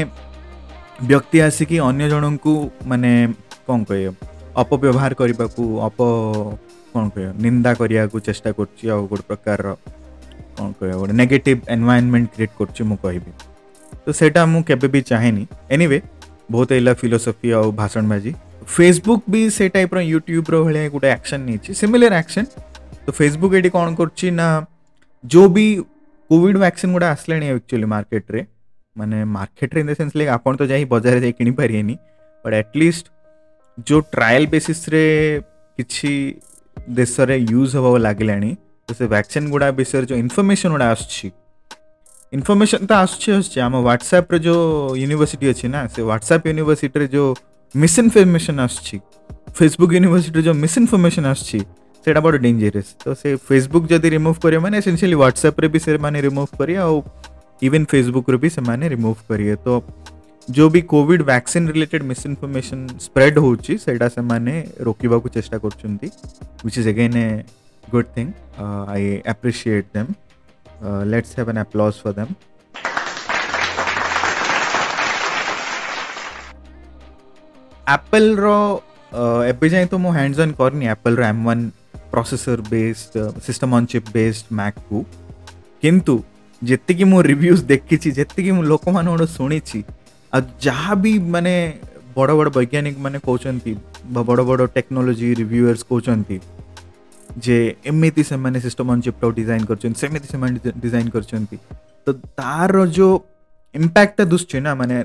ବ୍ୟକ୍ତି 1.09 1.39
ଆସିକି 1.47 1.77
ଅନ୍ୟ 1.89 2.09
ଜଣଙ୍କୁ 2.13 2.53
ମାନେ 2.91 3.13
କ'ଣ 3.69 3.79
କହିବ 3.91 4.11
ଅପବ୍ୟବହାର 4.63 5.13
କରିବାକୁ 5.23 5.63
ଅପ 5.87 5.99
କ'ଣ 6.93 7.05
କହିବ 7.15 7.31
ନିନ୍ଦା 7.45 7.73
କରିବାକୁ 7.81 8.17
ଚେଷ୍ଟା 8.27 8.51
କରୁଛି 8.59 8.85
ଆଉ 8.95 9.01
ଗୋଟେ 9.11 9.25
ପ୍ରକାରର 9.31 9.69
କ'ଣ 10.57 10.67
କହିବ 10.79 10.95
ଗୋଟେ 11.01 11.15
ନେଗେଟିଭ୍ 11.23 11.61
ଏନ୍ଭାୟରମେଣ୍ଟ 11.75 12.29
କ୍ରିଏଟ୍ 12.35 12.53
କରୁଛି 12.61 12.83
ମୁଁ 12.91 12.97
କହିବି 13.05 13.31
ତ 14.05 14.07
ସେଇଟା 14.21 14.41
ମୁଁ 14.53 14.61
କେବେ 14.69 14.89
ବି 14.95 15.01
ଚାହେଁନି 15.11 15.45
ଏନିୱେ 15.75 15.99
ବହୁତ 16.55 16.71
ହେଲା 16.77 16.93
ଫିଲୋସଫି 17.03 17.49
ଆଉ 17.59 17.67
ଭାଷଣବାଜି 17.83 18.33
ଫେସବୁକ୍ 18.77 19.23
ବି 19.33 19.41
ସେ 19.57 19.65
ଟାଇପ୍ର 19.77 19.99
ୟୁଟ୍ୟୁବ୍ର 20.13 20.55
ଭଳିଆ 20.67 20.85
ଗୋଟେ 20.95 21.09
ଆକ୍ସନ୍ 21.19 21.43
ନେଇଛି 21.49 21.71
ସିମିଲାର 21.81 22.13
ଆକ୍ସନ୍ 22.23 22.49
ତ 23.07 23.07
ଫେସବୁକ୍ 23.19 23.53
ଏଠି 23.59 23.69
କ'ଣ 23.77 23.89
କରୁଛି 24.01 24.27
ନା 24.41 24.49
ଯେଉଁ 25.33 25.47
ବି 25.57 25.67
କୋଭିଡ଼ 26.31 26.57
ଭ୍ୟାକ୍ସିନ୍ 26.65 26.93
ଗୁଡ଼ା 26.97 27.09
ଆସିଲାଣି 27.15 27.47
ଆକ୍ଚୁଆଲି 27.57 27.87
ମାର୍କେଟରେ 27.95 28.41
ମାନେ 29.03 29.21
ମାର୍କେଟରେ 29.37 29.81
ଇନ୍ 29.85 29.89
ଦ 29.91 29.93
ସେନ୍ସ 30.01 30.13
ଲାଇକ୍ 30.21 30.31
ଆପଣ 30.37 30.53
ତ 30.61 30.63
ଯାଇ 30.73 30.85
ବଜାରରେ 30.95 31.21
ଯାଇ 31.25 31.35
କିଣିପାରିବେନି 31.41 31.95
ବଟ୍ 32.45 32.55
ଆଟଲିଷ୍ଟ 32.63 33.07
ଯେଉଁ 33.89 34.01
ଟ୍ରାଏଲ୍ 34.15 34.47
ବେସିସ୍ରେ 34.55 35.03
କିଛି 35.79 36.13
ଦେଶରେ 37.01 37.37
ୟୁଜ୍ 37.53 37.71
ହେବାକୁ 37.77 37.99
ଲାଗିଲାଣି 38.09 38.51
ତ 38.87 38.89
ସେ 38.99 39.05
ଭ୍ୟାକ୍ସିନ୍ 39.15 39.47
ଗୁଡ଼ା 39.55 39.69
ବିଷୟରେ 39.81 40.05
ଯେଉଁ 40.11 40.19
ଇନଫର୍ମେସନ୍ 40.25 40.73
ଗୁଡ଼ା 40.75 40.87
ଆସୁଛି 40.97 41.29
ଇନଫର୍ମେସନ୍ 42.37 42.85
ତ 42.91 42.93
ଆସୁଛି 43.05 43.29
ଆସୁଛି 43.39 43.59
ଆମ 43.67 43.75
ହ୍ୱାଟ୍ସଆପ୍ରେ 43.89 44.39
ଯେଉଁ 44.47 44.63
ୟୁନିଭର୍ସିଟି 45.03 45.47
ଅଛି 45.53 45.67
ନା 45.75 45.81
ସେ 45.95 46.01
ହ୍ୱାଟ୍ସଆପ୍ 46.11 46.43
ୟୁନିଭର୍ସିଟିରେ 46.51 47.07
ଯେଉଁ 47.15 47.29
ମିସ୍ଇନଫର୍ମେସନ୍ 47.83 48.59
ଆସୁଛି 48.67 48.97
ଫେସବୁକ୍ 49.59 49.93
ୟୁନିଭର୍ସିଟିରେ 49.99 50.43
ଯେଉଁ 50.49 50.57
ମିସ୍ଇନଫର୍ମେସନ୍ 50.65 51.27
ଆସୁଛି 51.33 51.61
ସେଇଟା 52.05 52.21
ବଡ଼ 52.27 52.37
ଡେଞ୍ଜରସ୍ 52.47 52.91
ତ 53.05 53.15
ସେ 53.23 53.29
ଫେସବୁକ୍ 53.49 53.85
ଯଦି 53.93 54.09
ରିମୁଭ୍ 54.17 54.37
କରିବେ 54.45 54.61
ମାନେ 54.65 54.77
ଏସେନ୍ସିଆଲି 54.83 55.17
ହ୍ୱାଟ୍ସଆପ୍ରେ 55.23 55.67
ବି 55.75 55.79
ସେମାନେ 55.87 56.19
ରିମୁଭ୍ 56.27 56.49
କରିବେ 56.59 56.79
ଆଉ 56.87 56.97
इवन 57.69 57.85
फेसबुक 57.85 58.29
रु 58.31 58.39
भी 58.43 58.49
से 58.51 58.89
रिमूव 58.89 59.17
करिए 59.31 59.57
तो 59.65 59.83
जो 60.59 60.69
भी 60.75 60.81
कोविड 60.93 61.23
वैक्सीन 61.23 61.67
रिलेटेड 61.69 62.03
मिस 62.11 62.21
स्प्रेड 63.05 63.39
होटा 63.39 63.77
से 64.11 64.61
रोकवाक 64.85 65.29
चेस्टा 65.35 65.59
कर 65.65 66.89
again 66.91 67.17
a 67.17 67.29
good 67.91 68.05
thing 68.17 68.33
I 68.91 69.11
appreciate 69.35 69.87
them 69.97 70.15
let's 71.11 71.39
have 71.39 71.51
an 71.51 71.57
applause 71.65 71.95
for 72.05 72.13
them 72.21 72.35
Apple 77.93 78.37
रही 78.41 79.85
तो 79.93 79.99
मुझे 79.99 80.19
हैंडज 80.19 80.41
अन् 80.41 80.53
करनी 80.61 80.87
Apple 80.97 81.17
M 81.17 81.45
one 81.47 81.69
processor 82.11 82.61
based 82.71 83.41
system 83.47 83.75
on 83.75 83.87
chip 83.95 84.09
based 84.15 84.53
Mac 84.57 84.75
को 84.91 85.05
किंतु 85.83 86.21
ଯେତିକି 86.69 87.05
ମୁଁ 87.11 87.19
ରିଭ୍ୟୁଜ୍ 87.31 87.61
ଦେଖିଛି 87.73 88.11
ଯେତିକି 88.19 88.51
ମୁଁ 88.57 88.65
ଲୋକମାନଙ୍କଠୁ 88.73 89.27
ଶୁଣିଛି 89.37 89.79
ଆଉ 90.37 90.41
ଯାହା 90.65 90.95
ବି 91.05 91.13
ମାନେ 91.35 91.53
ବଡ଼ 92.17 92.31
ବଡ଼ 92.39 92.51
ବୈଜ୍ଞାନିକମାନେ 92.59 93.19
କହୁଛନ୍ତି 93.29 93.73
ବା 94.15 94.21
ବଡ଼ 94.29 94.41
ବଡ଼ 94.51 94.63
ଟେକ୍ନୋଲୋଜି 94.77 95.29
ରିଭ୍ୟୁଅର୍ସ 95.41 95.83
କହୁଛନ୍ତି 95.91 96.37
ଯେ 97.47 97.57
ଏମିତି 97.93 98.23
ସେମାନେ 98.33 98.59
ସିଷ୍ଟମ୍ 98.65 98.89
ଅନ୍ 98.93 99.01
ଚିପ୍ଟାକୁ 99.07 99.31
ଡିଜାଇନ୍ 99.41 99.65
କରିଛନ୍ତି 99.71 99.99
ସେମିତି 100.05 100.27
ସେମାନେ 100.35 100.53
ଡିଜାଇନ୍ 100.85 101.09
କରିଛନ୍ତି 101.15 101.57
ତ 102.05 102.07
ତାର 102.39 102.75
ଯେଉଁ 102.97 103.15
ଇମ୍ପ୍ୟାକ୍ଟଟା 103.81 104.23
ଦୁଶୁଛି 104.33 104.59
ନା 104.67 104.71
ମାନେ 104.81 104.97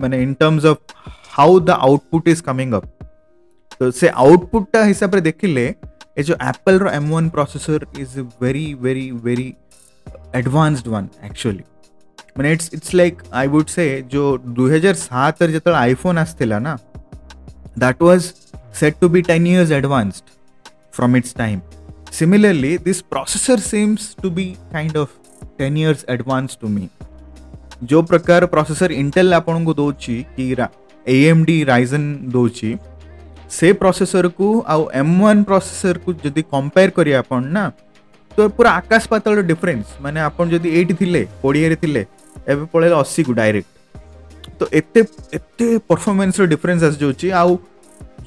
ମାନେ 0.00 0.14
in 0.24 0.34
terms 0.40 0.66
of 0.72 0.80
how 1.36 1.52
the 1.68 1.70
output 1.88 2.26
is 2.34 2.42
coming 2.48 2.68
up 2.78 2.88
ତ 3.78 3.80
ସେ 3.98 4.06
ଆଉଟପୁଟ୍ଟା 4.24 4.78
ହିସାବରେ 4.90 5.20
ଦେଖିଲେ 5.28 5.64
ଏ 6.18 6.22
ଯେଉଁ 6.26 6.38
ଆପଲ୍ର 6.52 6.84
M 6.98 7.08
one 7.14 7.26
processor 7.36 7.84
is 8.02 8.14
very 8.42 8.66
very 8.84 9.06
very 9.24 9.48
advanced 10.34 10.88
one 10.88 11.06
actually 11.24 11.62
म्हणजे 12.36 12.52
it's 12.52 12.70
it's 12.74 12.94
like 12.94 13.20
I 13.32 13.46
would 13.48 13.66
say 13.68 13.86
जो 14.12 14.36
दु 14.44 14.68
हजार 14.74 14.94
सात 15.00 15.42
जो 15.42 15.72
आयफोन 15.72 16.18
आसला 16.18 16.58
ना 16.58 16.74
that 17.80 18.02
was 18.02 18.30
set 18.80 18.94
to 19.00 19.08
be 19.08 19.20
ten 19.28 19.46
years 19.46 19.70
advanced 19.72 20.30
from 20.94 21.16
its 21.16 21.34
time 21.38 21.58
similarly 22.18 22.76
this 22.84 23.00
processor 23.10 23.58
seems 23.60 24.14
to 24.22 24.30
be 24.30 24.44
kind 24.72 24.96
of 24.98 25.14
ten 25.58 25.76
years 25.76 26.04
advance 26.08 26.56
to 26.60 26.68
me 26.68 26.86
जो 27.90 28.00
प्रकार 28.10 28.44
processor 28.52 28.90
Intel 29.02 29.32
आपणଙ୍କୁ 29.38 29.72
ଦଉଛି 29.80 30.14
କି 30.36 30.46
ଏ 31.12 31.16
ଏମ୍ 31.30 31.42
ଡି 31.48 31.56
ରାଇଜନ୍ 31.72 32.06
ଦେଉଛି 32.34 32.70
ସେ 33.56 33.68
ପ୍ରୋସେସରକୁ 33.82 34.46
ଆଉ 34.72 34.82
ଏମ୍ 35.00 35.12
ୱାନ୍ 35.24 35.40
ପ୍ରୋସେସରକୁ 35.48 36.10
ଯଦି 36.24 36.42
କମ୍ପେୟାର 36.54 36.90
କରିବେ 36.96 37.16
ଆପଣ 37.22 37.40
ନା 37.56 37.64
ତୋର 38.36 38.50
ପୁରା 38.58 38.70
ଆକାଶ 38.80 39.02
ପାତାଳ 39.12 39.36
ଡିଫରେନ୍ସ 39.50 39.86
ମାନେ 40.04 40.18
ଆପଣ 40.28 40.44
ଯଦି 40.54 40.68
ଏଇଠି 40.78 40.94
ଥିଲେ 41.02 41.20
କୋଡ଼ିଏରେ 41.42 41.76
ଥିଲେ 41.82 42.02
ଏବେ 42.52 42.64
ପଳେଇଲେ 42.72 42.96
ଅଶୀକୁ 43.02 43.32
ଡାଇରେକ୍ଟ 43.40 43.72
ତ 44.58 44.62
ଏତେ 44.80 45.00
ଏତେ 45.38 45.66
ପରଫର୍ମାନ୍ସର 45.90 46.44
ଡିଫରେନ୍ସ 46.54 46.82
ଆସିଯାଉଛି 46.90 47.28
ଆଉ 47.42 47.50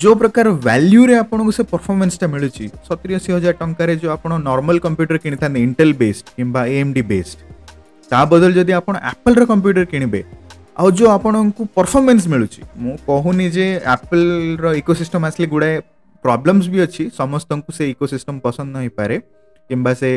ଯେଉଁ 0.01 0.15
ପ୍ରକାର 0.21 0.45
ଭ୍ୟାଲ୍ୟୁରେ 0.65 1.13
ଆପଣଙ୍କୁ 1.23 1.51
ସେ 1.57 1.63
ପରଫର୍ମାନ୍ସଟା 1.73 2.27
ମିଳୁଛି 2.33 2.65
ସତୁରି 2.87 3.13
ଅଶୀ 3.19 3.29
ହଜାର 3.35 3.53
ଟଙ୍କାରେ 3.61 3.91
ଯେଉଁ 4.01 4.11
ଆପଣ 4.17 4.31
ନର୍ମାଲ 4.49 4.77
କମ୍ପ୍ୟୁଟର 4.85 5.17
କିଣିଥାନ୍ତେ 5.25 5.59
ଇଣ୍ଟେଲ୍ 5.65 5.93
ବେସ୍ଡ 6.01 6.23
କିମ୍ବା 6.37 6.61
ଏମ୍ 6.79 6.89
ଡି 6.97 7.03
ବେସ୍ଡ 7.11 7.37
ତା 8.11 8.19
ବଦଳରେ 8.31 8.53
ଯଦି 8.59 8.73
ଆପଣ 8.81 8.93
ଆପଲ୍ର 9.13 9.41
କମ୍ପ୍ୟୁଟର 9.51 9.85
କିଣିବେ 9.93 10.21
ଆଉ 10.79 10.87
ଯେଉଁ 10.97 11.09
ଆପଣଙ୍କୁ 11.17 11.61
ପରଫର୍ମାନ୍ସ 11.77 12.23
ମିଳୁଛି 12.33 12.59
ମୁଁ 12.83 12.93
କହୁନି 13.09 13.45
ଯେ 13.57 13.67
ଆପଲ୍ର 13.95 14.65
ଇକୋସିଷ୍ଟମ୍ 14.81 15.23
ଆସିଲେ 15.29 15.47
ଗୁଡ଼ାଏ 15.53 15.75
ପ୍ରୋବ୍ଲେମ୍ସ 16.25 16.65
ବି 16.73 16.77
ଅଛି 16.87 17.03
ସମସ୍ତଙ୍କୁ 17.19 17.69
ସେ 17.77 17.83
ଇକୋସିଷ୍ଟମ୍ 17.93 18.39
ପସନ୍ଦ 18.45 18.73
ହୋଇପାରେ 18.83 19.17
କିମ୍ବା 19.69 19.93
ସେ 20.01 20.09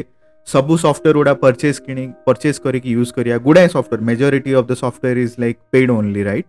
ସବୁ 0.53 0.75
ସଫ୍ଟୱେର୍ 0.85 1.17
ଗୁଡ଼ା 1.19 1.33
ପରଚେଜ୍ 1.45 1.79
କିଣି 1.87 2.05
ପରଚେଜ୍ 2.27 2.59
କରିକି 2.67 2.91
ୟୁଜ୍ 3.01 3.13
କରିବା 3.17 3.37
ଗୁଡ଼ାଏ 3.47 3.69
software 3.77 4.03
majority 4.11 4.51
of 4.61 4.69
the 4.71 4.73
software 4.85 5.19
is 5.25 5.35
like 5.43 5.59
paid 5.75 5.91
only 5.99 6.23
right 6.31 6.47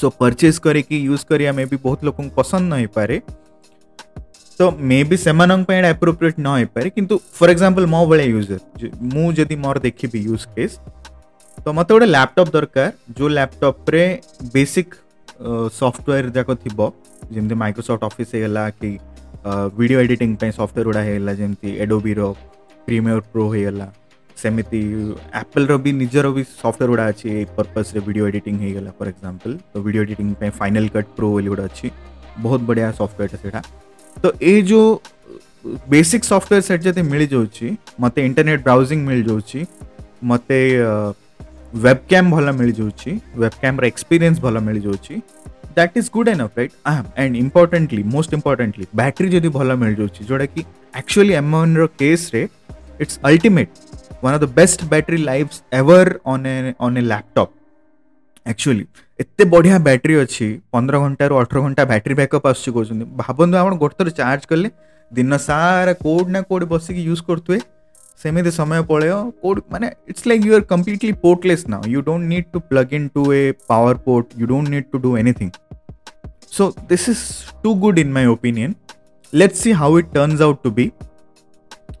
so 0.00 0.06
purchase 0.20 0.58
କରିକି 0.66 0.96
ୟୁଜ୍ 1.12 1.22
କରିବା 1.30 1.52
ମେ 1.58 1.64
ବି 1.72 1.78
ବହୁତ 1.86 1.98
ଲୋକଙ୍କୁ 2.08 2.30
ପସନ୍ଦ 2.38 2.64
ନ 2.70 2.74
ହେଇପାରେ 2.82 3.16
ତ 4.58 4.68
ମେ 4.90 4.98
ବି 5.10 5.16
ସେମାନଙ୍କ 5.26 5.62
ପାଇଁ 5.68 5.76
ଏଇଟା 5.80 5.90
ଆପ୍ରୋପ୍ରିଏଟ୍ 5.96 6.38
ନ 6.46 6.54
ହେଇପାରେ 6.60 6.88
କିନ୍ତୁ 6.96 7.14
ଫର୍ 7.38 7.50
ଏକ୍ଜାମ୍ପଲ୍ 7.54 7.86
ମୋ 7.94 8.00
ଭଳିଆ 8.10 8.26
ୟୁଜର୍ 8.36 8.62
ମୁଁ 9.14 9.26
ଯଦି 9.38 9.56
ମୋର 9.64 9.76
ଦେଖିବି 9.88 10.20
ୟୁଜ୍ 10.32 10.44
କେସ୍ 10.56 10.74
ତ 11.64 11.76
ମୋତେ 11.78 11.90
ଗୋଟେ 11.94 12.06
ଲ୍ୟାପଟପ୍ 12.16 12.48
ଦରକାର 12.56 12.86
ଯେଉଁ 13.16 13.28
ଲ୍ୟାପଟପ୍ରେ 13.38 14.02
ବେସିକ୍ 14.56 14.90
ସଫ୍ଟୱେର୍ 15.80 16.26
ଯାକ 16.38 16.48
ଥିବ 16.64 16.78
ଯେମିତି 17.34 17.54
ମାଇକ୍ରୋସଫ୍ଟ 17.62 18.02
ଅଫିସ୍ 18.10 18.30
ହେଇଗଲା 18.34 18.64
କି 18.80 18.90
ವಿಡಿಯೋ 19.80 19.98
ಎಡಿಟಿಂಗ್ 20.06 20.34
ପାଇଁ 20.42 20.52
ସଫ୍ଟୱେର୍ 20.60 20.86
ଗୁଡ଼ା 20.88 21.02
ହେଇଗଲା 21.08 21.32
ଯେମିତି 21.40 21.68
ଏଡୋବିର 21.84 22.20
ପ୍ରିମିୟର 22.86 23.20
ପ୍ରୋ 23.32 23.44
ହେଇଗଲା 23.54 23.86
ସେମିତି 24.42 24.80
ଆପଲ୍ର 25.42 25.70
ବି 25.84 25.90
ନିଜର 26.02 26.26
ବି 26.36 26.42
ସଫ୍ଟୱେର୍ 26.62 26.90
ଗୁଡ଼ା 26.92 27.04
ଅଛି 27.12 27.24
ଏଇ 27.36 27.44
ପର୍ପଜ୍ରେ 27.58 28.00
ଭିଡ଼ିଓ 28.08 28.24
ଏଡ଼ିଟିଂ 28.30 28.54
ହେଇଗଲା 28.62 28.90
ଫର୍ 28.98 29.08
ଏକ୍ଜାମ୍ପଲ୍ 29.12 29.54
ତ 29.74 29.82
ଭିଡ଼ିଓ 29.86 30.02
ଏଡ଼ିଟିଂ 30.06 30.28
ପାଇଁ 30.40 30.52
ଫାଇନାଲ୍ 30.60 30.88
କଟ୍ 30.96 31.10
ପ୍ରୋ 31.18 31.26
ବୋଲି 31.34 31.48
ଗୋଟେ 31.52 31.64
ଅଛି 31.68 31.86
ବହୁତ 32.44 32.60
ବଢ଼ିଆ 32.70 32.88
ସଫ୍ଟୱେର୍ଟା 33.00 33.36
ସେଇଟା 33.42 33.60
ତ 34.22 34.26
ଏଇ 34.50 34.60
ଯେଉଁ 34.70 34.86
ବେସିକ୍ 35.94 36.24
ସଫ୍ଟୱେର୍ 36.32 36.62
ସେଟ୍ 36.68 36.82
ଯଦି 36.88 37.02
ମିଳିଯାଉଛି 37.12 37.68
ମୋତେ 38.02 38.18
ଇଣ୍ଟରନେଟ୍ 38.28 38.60
ବ୍ରାଉଜିଂ 38.68 38.98
ମିଳିଯାଉଛି 39.08 39.60
ମୋତେ 40.30 40.58
ୱେବ୍ 41.84 42.00
କ୍ୟାମ୍ 42.10 42.26
ଭଲ 42.34 42.46
ମିଳିଯାଉଛି 42.60 43.10
ୱେବ୍ 43.42 43.54
କ୍ୟାମ୍ର 43.62 43.82
ଏକ୍ସପିରିଏନ୍ସ 43.92 44.38
ଭଲ 44.46 44.56
ମିଳିଯାଉଛି 44.68 45.14
that 45.76 45.94
is 46.00 46.08
good 46.16 46.28
enough 46.34 46.54
right 46.58 46.74
and 47.22 47.34
importantly 47.44 48.02
most 48.14 48.30
importantly 48.38 48.86
battery 49.00 49.28
ଯଦି 49.36 49.50
ଭଲ 49.58 49.70
ମିଳିଯାଉଛି 49.82 50.20
ଯେଉଁଟାକି 50.30 50.62
ଆକ୍ଚୁଆଲି 51.00 51.32
ଏମ୍ଓନ୍ର 51.42 51.82
କେସ୍ରେ 52.02 52.42
it's 53.02 53.14
ultimate 53.30 53.72
one 54.22 54.34
of 54.36 54.42
the 54.44 54.48
best 54.60 54.80
battery 54.92 55.18
life 55.30 55.58
ever 55.80 56.12
on 56.32 56.46
a 56.54 56.56
on 56.86 56.96
a 57.02 57.04
laptop 57.12 57.52
actually 58.52 58.84
ଏତେ 59.22 59.44
ବଢ଼ିଆ 59.54 59.76
ବ୍ୟାଟେରୀ 59.88 60.14
ଅଛି 60.24 60.46
ପନ୍ଦର 60.74 60.96
ଘଣ୍ଟାରୁ 61.04 61.34
ଅଠର 61.42 61.58
ଘଣ୍ଟା 61.66 61.82
ବ୍ୟାଟେରୀ 61.92 62.14
ବ୍ୟାକଅପ୍ 62.22 62.46
ଆସୁଛି 62.52 62.70
କହୁଛନ୍ତି 62.76 63.04
ଭାବନ୍ତୁ 63.22 63.56
ଆପଣ 63.62 63.72
ଗୋଟେ 63.82 63.94
ଥର 64.00 64.08
ଚାର୍ଜ 64.20 64.40
କଲେ 64.52 64.68
ଦିନ 65.16 65.32
ସାରା 65.48 65.92
କେଉଁଠି 66.04 66.30
ନା 66.36 66.40
କେଉଁଠି 66.48 66.66
ବସିକି 66.72 67.00
ୟୁଜ୍ 67.10 67.22
କରୁଥିବେ 67.28 67.58
ସେମିତି 68.22 68.50
ସମୟ 68.58 68.80
ପଳେଇବ 68.90 69.16
କୋଉଠି 69.42 69.62
ମାନେ 69.72 69.86
it's 70.12 70.22
like 70.30 70.44
you 70.46 70.54
are 70.56 70.64
completely 70.70 71.12
portless 71.24 71.62
ନା 71.74 71.78
you 71.96 72.00
don't 72.08 72.24
need 72.32 72.46
to 72.52 72.58
plug 72.70 72.94
in 72.98 73.06
to 73.16 73.22
a 73.40 73.42
power 73.70 73.94
port 74.06 74.26
you 74.40 74.46
don't 74.52 74.68
need 74.74 74.86
to 74.92 74.98
do 75.04 75.10
anything 75.20 75.52
so 76.56 76.66
this 76.92 77.06
is 77.12 77.22
too 77.64 77.74
good 77.84 77.98
in 78.04 78.12
my 78.18 78.26
opinion 78.34 78.74
let's 79.40 79.58
see 79.64 79.72
how 79.82 79.88
it 80.00 80.06
turns 80.18 80.42
out 80.46 80.58
to 80.66 80.70
be 80.76 80.84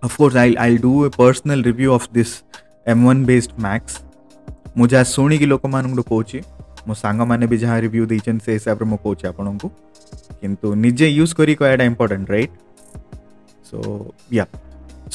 of 0.06 0.12
course 0.20 0.36
i'll 0.42 0.54
i'll 0.64 0.78
do 0.84 0.92
a 1.08 1.08
personal 1.16 1.64
review 1.66 1.90
of 1.96 2.04
this 2.18 2.30
m1 2.98 3.18
based 3.30 3.52
max 3.66 3.98
ମୁଁ 4.78 4.86
ଯାହା 4.94 5.08
ଶୁଣିକି 5.14 5.46
ଲୋକମାନଙ୍କଠୁ 5.54 6.02
କହୁଛି 6.12 6.38
ମୋ 6.88 6.94
ସାଙ୍ଗମାନେ 7.04 7.46
ବି 7.52 7.56
ଯାହା 7.64 7.76
review 7.84 8.04
ଦେଇଛନ୍ତି 8.12 8.40
ସେ 8.46 8.50
ହିସାବରେ 8.58 8.84
ମୁଁ 8.92 8.98
କହୁଛି 9.04 9.24
ଆପଣଙ୍କୁ 9.32 9.68
କିନ୍ତୁ 10.40 10.66
ନିଜେ 10.84 11.06
ୟୁଜ୍ 11.18 11.32
କରି 11.38 11.52
କହିବାଟା 11.60 11.84
important 11.92 12.26
right 12.34 12.54
so 13.70 13.78
yeah 14.36 14.44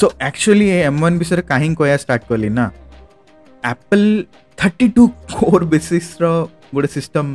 so 0.01 0.05
actually 0.25 0.67
M 0.89 0.99
one 1.07 1.15
ಬಿಸ್ರ 1.21 1.39
କାହିଁ 1.51 1.69
କହିବା 1.79 1.97
ଷ୍ଟାର୍ଟ 2.03 2.23
କଲି 2.29 2.49
ନା 2.59 2.65
ଆପଲ୍ 3.73 4.05
ଥାର୍ଟି 4.61 4.85
ଟୁ 4.95 5.03
କୋର୍ 5.39 5.65
ବେସିସ୍ର 5.73 6.23
ଗୋଟେ 6.75 6.89
ସିଷ୍ଟମ୍ 6.95 7.31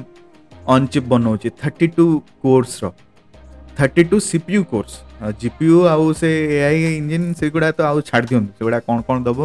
ଅନ୍ 0.75 0.85
ଚିପ୍ 0.93 1.07
ବନଉଛି 1.13 1.49
thirty 1.63 1.87
two 1.97 2.07
କୋର୍ସର 2.45 2.87
thirty 3.79 4.03
two 4.11 4.17
C 4.29 4.37
P 4.47 4.53
U 4.61 4.63
cores 4.73 4.93
G 5.41 5.49
P 5.59 5.65
U 5.73 5.79
ଆଉ 5.95 6.05
ସେ 6.21 6.31
ଏ 6.57 6.61
ଆଇ 6.69 6.79
ଇଞ୍ଜିନ୍ 7.01 7.27
ସେଗୁଡ଼ା 7.41 7.69
ତ 7.79 7.81
ଆଉ 7.91 7.99
ଛାଡ଼ି 8.09 8.27
ଦିଅନ୍ତୁ 8.31 8.51
ସେଗୁଡ଼ା 8.59 8.79
କ'ଣ 8.87 8.99
କ'ଣ 9.09 9.17
ଦେବ 9.29 9.41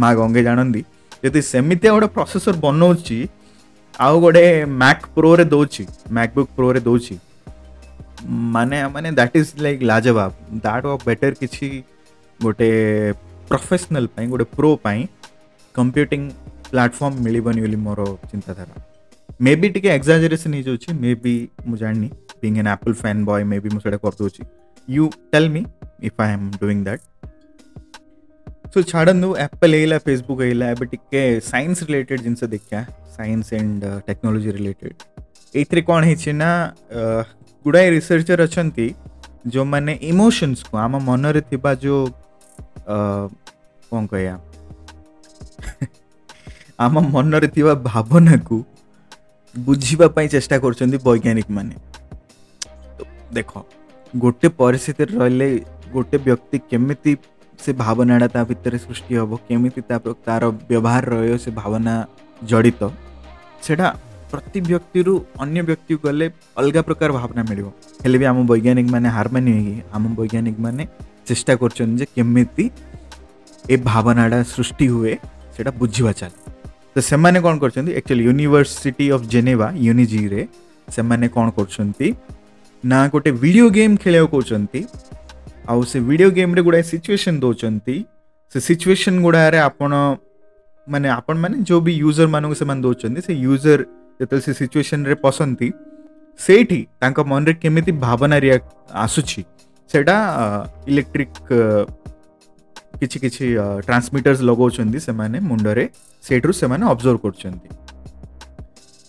ମା' 0.00 0.12
ଗଙ୍ଗେ 0.20 0.42
ଜାଣନ୍ତି 0.48 0.82
ଯଦି 1.24 1.40
ସେମିତିଆ 1.52 1.90
ଗୋଟେ 1.96 2.08
ପ୍ରସେସର 2.16 2.54
ବନଉଛି 2.66 3.18
ଆଉ 4.04 4.14
ଗୋଟେ 4.24 4.44
ମ୍ୟାକ୍ 4.82 5.02
ପ୍ରୋରେ 5.16 5.44
ଦେଉଛି 5.54 5.82
ମ୍ୟାକ୍ବୁକ୍ 6.16 6.50
ପ୍ରୋରେ 6.58 6.80
ଦେଉଛି 6.88 7.14
ମାନେ 8.54 8.76
ମାନେ 8.94 9.08
ଦ୍ୟାଟ୍ 9.18 9.34
ଇଜ୍ 9.40 9.50
ଲାଇକ୍ 9.64 9.82
ଲାଜବାବ 9.90 10.30
ଦ୍ୟାଟ୍ 10.64 10.84
ଅଫ୍ 10.92 10.98
ବେଟର୍ 11.08 11.34
କିଛି 11.42 11.68
गोटे 12.42 12.68
प्रफेसनाल 13.48 14.08
गोटे 14.28 14.44
प्रोपाई 14.56 15.04
कंप्यूटिंग 15.76 16.30
प्लाटफर्म 16.70 17.22
मिली 17.24 17.76
मोर 17.88 17.98
चिंताधारा 18.30 18.82
मे 19.46 19.54
बी 19.64 19.68
टे 19.74 19.80
एक्जाजरेसन 19.94 20.54
हो 20.68 20.94
मे 21.00 21.14
बी 21.24 21.34
मुझे 21.66 21.80
जानी 21.84 22.10
being 22.42 22.58
an 22.58 22.66
Apple 22.76 22.92
fanboy 23.24 23.44
maybe 23.60 23.68
मुझे 23.74 23.96
करदे 24.04 24.44
you 24.94 25.10
tell 25.32 25.48
me 25.56 25.64
if 26.08 26.20
I 26.20 26.32
am 26.32 26.50
doing 26.60 26.84
that 26.84 27.00
so 28.74 28.82
छाड़ू 28.90 29.32
Apple 29.44 29.74
है 29.74 29.98
फेसबुक 30.08 30.40
है 30.42 30.74
टे 30.94 31.22
सैंस 31.50 31.82
रिलेटेड 31.82 32.20
जिनस 32.22 32.44
देखा 32.56 32.82
सैंस 33.16 33.52
एंड 33.52 33.84
टेक्नोलोजी 34.06 34.50
रिलेटेड 34.60 35.66
ये 35.74 35.80
कौन 35.90 36.04
है 36.04 36.32
ना 36.42 36.50
गुड़ाए 37.64 37.90
रिसर्चर 37.90 38.40
अच्छा 38.40 38.70
जो 39.56 39.64
मैंने 39.64 39.94
इमोशनस 40.12 40.62
को 40.70 40.76
आम 40.78 40.96
मनरे 41.10 41.74
जो 41.86 41.94
କ'ଣ 42.90 44.02
କହିବା 44.12 44.34
ଆମ 46.84 46.96
ମନରେ 47.14 47.48
ଥିବା 47.56 47.72
ଭାବନାକୁ 47.92 48.58
ବୁଝିବା 49.66 50.06
ପାଇଁ 50.16 50.26
ଚେଷ୍ଟା 50.34 50.56
କରୁଛନ୍ତି 50.64 50.96
ବୈଜ୍ଞାନିକମାନେ 51.08 51.76
ଦେଖ 53.36 53.50
ଗୋଟେ 54.22 54.48
ପରିସ୍ଥିତିରେ 54.60 55.12
ରହିଲେ 55.22 55.48
ଗୋଟେ 55.96 56.16
ବ୍ୟକ୍ତି 56.26 56.56
କେମିତି 56.70 57.12
ସେ 57.64 57.70
ଭାବନାଟା 57.84 58.26
ତା 58.34 58.40
ଭିତରେ 58.50 58.78
ସୃଷ୍ଟି 58.86 59.10
ହେବ 59.20 59.32
କେମିତି 59.48 59.80
ତା 59.88 59.96
ତାର 60.26 60.42
ବ୍ୟବହାର 60.70 61.02
ରହିବ 61.14 61.36
ସେ 61.44 61.50
ଭାବନା 61.60 61.94
ଜଡ଼ିତ 62.50 62.82
ସେଇଟା 63.64 63.86
ପ୍ରତି 64.32 64.58
ବ୍ୟକ୍ତିରୁ 64.70 65.12
ଅନ୍ୟ 65.44 65.58
ବ୍ୟକ୍ତିକୁ 65.68 66.00
ଗଲେ 66.08 66.26
ଅଲଗା 66.60 66.80
ପ୍ରକାର 66.88 67.08
ଭାବନା 67.20 67.42
ମିଳିବ 67.50 67.68
ହେଲେ 68.02 68.16
ବି 68.20 68.24
ଆମ 68.32 68.38
ବୈଜ୍ଞାନିକମାନେ 68.52 69.08
ହାରମାନି 69.18 69.50
ହେଇକି 69.56 69.76
ଆମ 69.96 70.02
ବୈଜ୍ଞାନିକମାନେ 70.20 70.82
चेष्टा 71.28 71.56
कर 71.62 72.68
भावनाटा 73.84 74.42
सृष्टि 74.42 74.86
हुए 74.86 75.16
से 75.56 75.70
बुझा 75.78 76.12
चल 76.20 76.28
तो 76.94 77.00
से 77.00 77.16
कौन 77.40 77.58
कर 77.64 77.88
एक्चुअली 77.88 78.24
यूनिवर्सिटी 78.24 79.08
अफ 79.16 79.22
जेनेवा 79.34 79.70
यूनिजी 79.76 80.28
से 80.92 81.28
कौन 81.34 81.52
कर 81.58 82.14
ना 82.90 83.06
गोटे 83.12 83.30
वीडियो 83.44 83.68
गेम 83.70 83.96
खेल 84.04 84.24
कौन 84.34 84.66
आडियो 85.72 86.30
गेम 86.40 86.54
गुड़ाए 86.62 86.82
सिचुएसन 86.82 87.38
दौरान 87.40 87.80
से 88.52 88.60
सिचुएसन 88.60 89.22
गुड़ा 89.22 89.46
आप 89.64 89.82
मैंने 90.90 91.08
आप 91.08 91.30
मैंने 91.30 91.58
जो 91.70 91.80
भी 91.80 91.92
यूजर 91.94 92.26
मानक 92.26 92.62
दौरान 92.82 93.20
से 93.26 93.34
यूजर 93.34 93.86
जिते 94.20 94.40
सिचुएसन 94.52 95.14
पसंद 95.24 95.72
से 96.48 96.64
मन 97.22 97.44
में 97.46 97.54
केमी 97.60 97.92
भावना 97.92 98.36
रिएक्ट 98.46 98.92
आसुच्छी 99.06 99.44
ସେଇଟା 99.92 100.14
ଇଲେକ୍ଟ୍ରିକ୍ 100.90 101.38
କିଛି 103.00 103.16
କିଛି 103.22 103.44
ଟ୍ରାନ୍ସମିଟର୍ସ 103.86 104.40
ଲଗାଉଛନ୍ତି 104.50 104.98
ସେମାନେ 105.06 105.38
ମୁଣ୍ଡରେ 105.50 105.84
ସେଇଠାରୁ 106.26 106.52
ସେମାନେ 106.62 106.84
ଅବଜର୍ଭ 106.92 107.18
କରୁଛନ୍ତି 107.24 107.68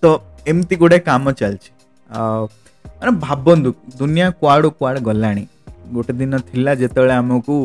ତ 0.03 0.13
ଏମିତି 0.51 0.75
ଗୋଟେ 0.83 0.97
କାମ 1.09 1.25
ଚାଲିଛି 1.41 1.69
ମାନେ 3.01 3.11
ଭାବନ୍ତୁ 3.25 3.69
ଦୁନିଆ 4.01 4.25
କୁଆଡ଼ୁ 4.39 4.69
କୁଆଡ଼େ 4.79 5.01
ଗଲାଣି 5.09 5.43
ଗୋଟେ 5.95 6.11
ଦିନ 6.21 6.33
ଥିଲା 6.49 6.71
ଯେତେବେଳେ 6.81 7.13
ଆମକୁ 7.21 7.55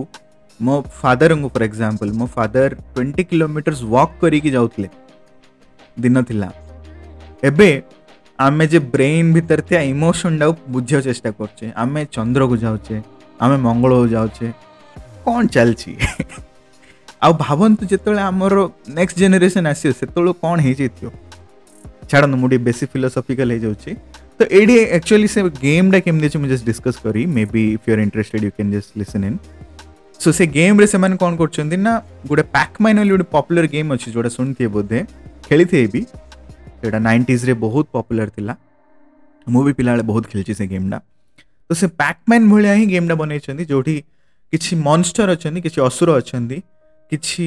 ମୋ 0.66 0.74
ଫାଦରଙ୍କୁ 1.00 1.48
ଫର୍ 1.54 1.64
ଏକ୍ଜାମ୍ପଲ୍ 1.68 2.12
ମୋ 2.20 2.26
ଫାଦର 2.36 2.70
ଟ୍ୱେଣ୍ଟି 2.94 3.22
କିଲୋମିଟର୍ସ 3.30 3.80
ୱାକ୍ 3.94 4.12
କରିକି 4.22 4.50
ଯାଉଥିଲେ 4.56 4.88
ଦିନ 6.02 6.16
ଥିଲା 6.28 6.48
ଏବେ 7.48 7.68
ଆମେ 8.44 8.64
ଯେ 8.72 8.78
ବ୍ରେନ୍ 8.94 9.28
ଭିତରେ 9.34 9.62
ଥିବା 9.68 9.80
ଇମୋସନ୍ଟାକୁ 9.94 10.56
ବୁଝିବାକୁ 10.74 11.04
ଚେଷ୍ଟା 11.10 11.30
କରୁଛେ 11.38 11.66
ଆମେ 11.82 12.00
ଚନ୍ଦ୍ରକୁ 12.16 12.56
ଯାଉଛେ 12.64 12.96
ଆମେ 13.44 13.56
ମଙ୍ଗଳକୁ 13.66 14.06
ଯାଉଛେ 14.14 14.46
କ'ଣ 15.26 15.42
ଚାଲିଛି 15.56 15.92
ଆଉ 17.24 17.32
ଭାବନ୍ତୁ 17.44 17.82
ଯେତେବେଳେ 17.92 18.22
ଆମର 18.30 18.54
ନେକ୍ସଟ 18.98 19.16
ଜେନେରେସନ୍ 19.22 19.66
ଆସିବ 19.72 19.90
ସେତେବେଳକୁ 20.00 20.38
କ'ଣ 20.44 20.56
ହେଇଯାଇଥିବ 20.66 21.08
ଛାଡ଼ନ୍ତୁ 22.10 22.36
ମୁଁ 22.42 22.48
ଟିକେ 22.52 22.62
ବେଶୀ 22.68 22.84
ଫିଲୋସଫିକାଲ୍ 22.94 23.50
ହେଇଯାଉଛି 23.54 23.90
ତ 24.38 24.40
ଏଇଠି 24.58 24.74
ଆକ୍ଚୁଆଲି 24.98 25.28
ସେ 25.34 25.40
ଗେମ୍ଟା 25.66 25.98
କେମିତି 26.06 26.26
ଅଛି 26.30 26.38
ମୁଁ 26.42 26.48
ଜଷ୍ଟ 26.52 26.64
ଡିସ୍କସ୍ 26.70 26.98
କରି 27.04 27.22
maybe 27.54 27.62
if 27.76 27.82
you 27.86 27.90
are 27.94 28.02
interested 28.06 28.42
you 28.46 28.50
can 28.56 28.70
just 28.76 28.90
listen 29.00 29.24
in 29.30 29.38
so 30.22 30.28
ସେ 30.38 30.44
ଗେମ୍ରେ 30.58 30.86
ସେମାନେ 30.94 31.14
କ'ଣ 31.22 31.32
କରୁଛନ୍ତି 31.40 31.76
ନା 31.86 31.92
ଗୋଟେ 32.30 32.44
ପ୍ୟାକ୍ 32.56 32.74
ମାଇନ୍ 32.84 32.98
ବୋଲି 33.02 33.10
ଗୋଟେ 33.16 33.26
ପପୁଲାର 33.36 33.66
ଗେମ୍ 33.76 33.88
ଅଛି 33.96 34.06
ଯେଉଁଟା 34.14 34.30
ଶୁଣିଥିବେ 34.38 34.70
ବୋଧେ 34.78 34.98
ଖେଳିଥିବେ 35.48 35.86
ବି 35.94 36.00
ସେଇଟା 36.86 37.00
ନାଇଣ୍ଟିଜ୍ରେ 37.06 37.52
ବହୁତ 37.64 37.86
ପପୁଲାର 38.08 38.28
ଥିଲା 38.36 38.54
ମୁଁ 39.52 39.62
ବି 39.66 39.72
ପିଲାବେଳେ 39.78 40.04
ବହୁତ 40.10 40.24
ଖେଳିଛି 40.32 40.52
ସେ 40.58 40.64
ଗେମ୍ଟା 40.72 40.98
ତ 41.68 41.72
ସେ 41.80 41.86
ପ୍ୟାକ୍ମ୍ୟାନ୍ 42.02 42.44
ଭଳିଆ 42.52 42.72
ହିଁ 42.80 42.86
ଗେମ୍ଟା 42.94 43.14
ବନେଇଛନ୍ତି 43.22 43.64
ଯେଉଁଠି 43.72 43.94
କିଛି 44.52 44.72
ମନଷ୍ଟର 44.88 45.28
ଅଛନ୍ତି 45.36 45.60
କିଛି 45.66 45.78
ଅସୁର 45.88 46.10
ଅଛନ୍ତି 46.22 46.58
କିଛି 47.10 47.46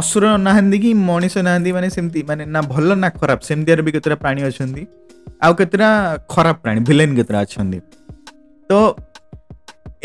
ଅସୁର 0.00 0.24
ନାହାନ୍ତି 0.46 0.76
କି 0.84 0.90
ମଣିଷ 1.10 1.34
ନାହାନ୍ତି 1.48 1.70
ମାନେ 1.76 1.88
ସେମିତି 1.96 2.20
ମାନେ 2.30 2.44
ନା 2.54 2.60
ଭଲ 2.72 2.88
ନା 3.02 3.08
ଖରାପ 3.18 3.40
ସେମିତିଆର 3.48 3.80
ବି 3.86 3.90
କେତେଟା 3.96 4.16
ପ୍ରାଣୀ 4.24 4.40
ଅଛନ୍ତି 4.50 4.82
ଆଉ 5.44 5.52
କେତେଟା 5.60 5.88
ଖରାପ 6.32 6.56
ପ୍ରାଣୀ 6.64 6.80
ଭିଲେନ୍ 6.88 7.12
କେତେଟା 7.18 7.40
ଅଛନ୍ତି 7.46 7.78
ତ 8.70 8.82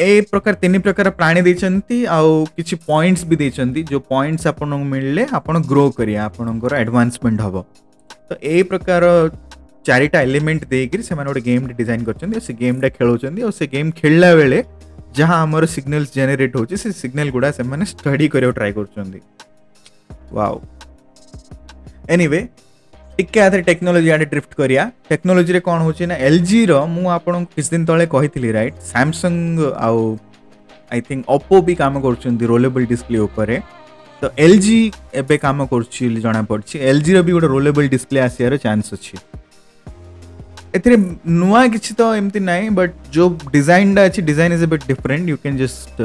ଏ 0.03 0.09
ପ୍ରକାର 0.33 0.53
ତିନି 0.61 0.79
ପ୍ରକାର 0.85 1.07
ପ୍ରାଣୀ 1.19 1.39
ଦେଇଛନ୍ତି 1.47 1.95
ଆଉ 2.17 2.29
କିଛି 2.57 2.73
ପଏଣ୍ଟସ୍ 2.89 3.23
ବି 3.31 3.35
ଦେଇଛନ୍ତି 3.41 3.79
ଯେଉଁ 3.91 4.01
ପଏଣ୍ଟସ୍ 4.13 4.45
ଆପଣଙ୍କୁ 4.51 4.85
ମିଳିଲେ 4.93 5.23
ଆପଣ 5.39 5.55
ଗ୍ରୋ 5.71 5.85
କରିବେ 5.97 6.19
ଆପଣଙ୍କର 6.27 6.71
ଆଡ଼ଭାନ୍ସମେଣ୍ଟ 6.81 7.39
ହେବ 7.47 7.57
ତ 8.31 8.35
ଏଇ 8.53 8.63
ପ୍ରକାର 8.71 9.03
ଚାରିଟା 9.87 10.17
ଏଲିମେଣ୍ଟ 10.25 10.61
ଦେଇକିରି 10.73 11.03
ସେମାନେ 11.09 11.27
ଗୋଟେ 11.31 11.41
ଗେମ୍ଟେ 11.49 11.73
ଡିଜାଇନ୍ 11.81 12.03
କରିଛନ୍ତି 12.07 12.35
ଆଉ 12.37 12.43
ସେ 12.49 12.53
ଗେମ୍ଟା 12.63 12.87
ଖେଳୁଛନ୍ତି 12.97 13.39
ଆଉ 13.45 13.51
ସେ 13.59 13.65
ଗେମ୍ 13.75 13.89
ଖେଳିଲା 13.99 14.29
ବେଳେ 14.39 14.59
ଯାହା 15.19 15.35
ଆମର 15.45 15.63
ସିଗ୍ନାଲ୍ସ 15.75 16.09
ଜେନେରେଟ୍ 16.17 16.53
ହେଉଛି 16.57 16.75
ସେ 16.83 16.89
ସିଗ୍ନାଲ୍ 17.01 17.29
ଗୁଡ଼ା 17.35 17.49
ସେମାନେ 17.59 17.83
ଷ୍ଟଡି 17.93 18.25
କରିବାକୁ 18.33 18.55
ଟ୍ରାଏ 18.59 18.71
କରୁଛନ୍ତି 18.77 19.19
ୱାଓ 20.37 20.55
ଏନିୱେ 22.15 22.39
ଟିକେ 23.17 23.39
ଆଧରେ 23.45 23.61
ଟେକ୍ନୋଲୋଜି 23.69 24.09
ଆଡ଼େ 24.15 24.25
ଡ୍ରିଫ୍ଟ 24.33 24.51
କରିବା 24.61 24.83
ଟେକ୍ନୋଲୋଜିରେ 25.11 25.59
କ'ଣ 25.67 25.77
ହେଉଛି 25.85 26.03
ନା 26.11 26.15
ଏଲ୍ 26.27 26.39
ଜିର 26.51 26.71
ମୁଁ 26.93 27.05
ଆପଣଙ୍କୁ 27.17 27.49
କିଛି 27.55 27.69
ଦିନ 27.73 27.83
ତଳେ 27.89 28.05
କହିଥିଲି 28.15 28.49
ରାଇଟ୍ 28.57 28.75
ସାମସଙ୍ଗ 28.93 29.59
ଆଉ 29.87 29.99
ଆଇ 30.93 30.99
ଥିଙ୍କ 31.07 31.21
ଓପୋ 31.35 31.55
ବି 31.67 31.73
କାମ 31.81 31.95
କରୁଛନ୍ତି 32.07 32.43
ରୋଲେବଲ୍ 32.53 32.85
ଡିସପ୍ଲେ 32.91 33.19
ଉପରେ 33.27 33.57
ତ 34.21 34.29
ଏଲ୍ 34.45 34.57
ଜି 34.63 34.73
ଏବେ 35.19 35.35
କାମ 35.43 35.65
କରୁଛି 35.73 36.03
ବୋଲି 36.07 36.21
ଜଣାପଡ଼ିଛି 36.27 36.75
ଏଲ୍ 36.91 37.01
ଜିର 37.07 37.19
ବି 37.27 37.31
ଗୋଟେ 37.35 37.47
ରୋଲେବଲ୍ 37.55 37.87
ଡିସପ୍ଲେ 37.95 38.19
ଆସିବାର 38.27 38.55
ଚାନ୍ସ 38.65 38.87
ଅଛି 38.97 39.13
ଏଥିରେ 40.77 40.97
ନୂଆ 41.41 41.59
କିଛି 41.75 41.91
ତ 41.99 42.07
ଏମିତି 42.21 42.39
ନାହିଁ 42.49 42.67
ବଟ୍ 42.79 42.93
ଯେଉଁ 43.15 43.29
ଡିଜାଇନ୍ଟା 43.55 43.99
ଅଛି 44.09 44.19
design 44.29 44.51
is 44.57 44.63
a 44.67 44.69
bit 44.73 44.85
different 44.91 45.23
you 45.33 45.37
can 45.43 45.55
just 45.63 45.95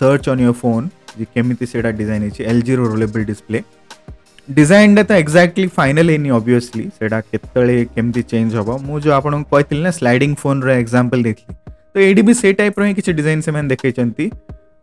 search 0.00 0.24
on 0.34 0.42
your 0.46 0.56
phone 0.64 0.84
ଯେ 1.18 1.24
କେମିତି 1.36 1.64
ସେଇଟା 1.72 1.90
ଡିଜାଇନ୍ 2.02 2.22
ହେଇଛି 2.26 2.40
ଏଲ୍ 2.50 2.62
ଜିର 2.68 2.80
ରୋଲେବଲ୍ 2.92 3.24
ଡିସପ୍ଲେ 3.32 3.60
ଡିଜାଇନ୍ଟା 4.58 5.02
ତ 5.10 5.18
ଏକ୍ଜାକ୍ଟଲି 5.22 5.66
ଫାଇନାଲ୍ 5.78 6.08
ହେଇନି 6.12 6.30
ଅବଭିୟସ୍ଲି 6.38 6.84
ସେଇଟା 6.98 7.18
କେତେବେଳେ 7.30 7.76
କେମିତି 7.96 8.20
ଚେଞ୍ଜ 8.34 8.50
ହେବ 8.60 8.70
ମୁଁ 8.86 8.96
ଯେଉଁ 9.04 9.14
ଆପଣଙ୍କୁ 9.20 9.48
କହିଥିଲି 9.54 9.82
ନା 9.88 9.92
ସ୍ଲାଇଡିଂ 10.00 10.30
ଫୋନ୍ର 10.44 10.66
ଏକ୍ଜାମ୍ପଲ୍ 10.82 11.22
ଦେଇଥିଲି 11.28 11.54
ତ 11.94 12.04
ଏଇଠି 12.08 12.22
ବି 12.28 12.34
ସେଇ 12.42 12.52
ଟାଇପ୍ର 12.60 12.80
ହିଁ 12.90 12.94
କିଛି 13.00 13.10
ଡିଜାଇନ୍ 13.20 13.40
ସେମାନେ 13.46 13.68
ଦେଖେଇଛନ୍ତି 13.74 14.24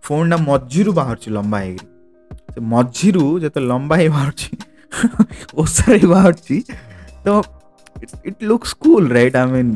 ଫୋନ୍ଟା 0.09 0.35
ମଝିରୁ 0.49 0.91
ବାହାରୁଛି 0.99 1.29
ଲମ୍ବା 1.39 1.57
ହେଇକି 1.65 1.90
ସେ 2.55 2.61
ମଝିରୁ 2.73 3.25
ଯେତେ 3.43 3.61
ଲମ୍ବା 3.71 3.97
ହେଇ 4.01 4.09
ବାହାରୁଛି 4.15 4.49
ଓଷା 5.63 5.85
ହେଇ 5.91 6.07
ବାହାରୁଛି 6.11 6.57
ତ 7.25 7.35
it 8.29 8.43
looks 8.51 8.73
cool 8.85 9.11
right 9.17 9.35
I 9.41 9.47
mean 9.55 9.71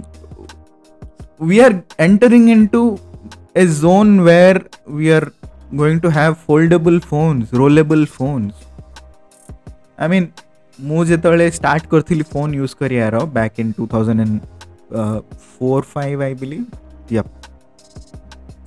we 1.52 1.58
are 1.68 1.76
entering 2.08 2.46
into 2.56 2.82
a 3.62 3.66
zone 3.80 4.12
where 4.28 4.60
we 5.00 5.10
are 5.20 5.28
going 5.82 6.00
to 6.06 6.12
have 6.18 6.36
foldable 6.48 7.00
phones 7.12 7.52
rollable 7.62 8.06
phones 8.18 8.66
i 10.08 10.12
mean 10.16 10.32
ମୁଁ 10.88 11.04
ଯେତେବେଳେ 11.10 11.46
ଷ୍ଟାର୍ଟ 11.58 11.86
କରିଥିଲି 11.92 12.24
ଫୋନ୍ 12.32 12.56
ୟୁଜ୍ 12.60 12.74
କରିବାର 12.80 13.20
back 13.36 13.60
in 13.64 13.70
two 13.78 13.86
thousand 13.94 14.22
and 15.04 15.22
four 15.54 15.86
five 15.94 16.24
I 16.26 16.34
believe 16.42 17.16
ya 17.20 17.24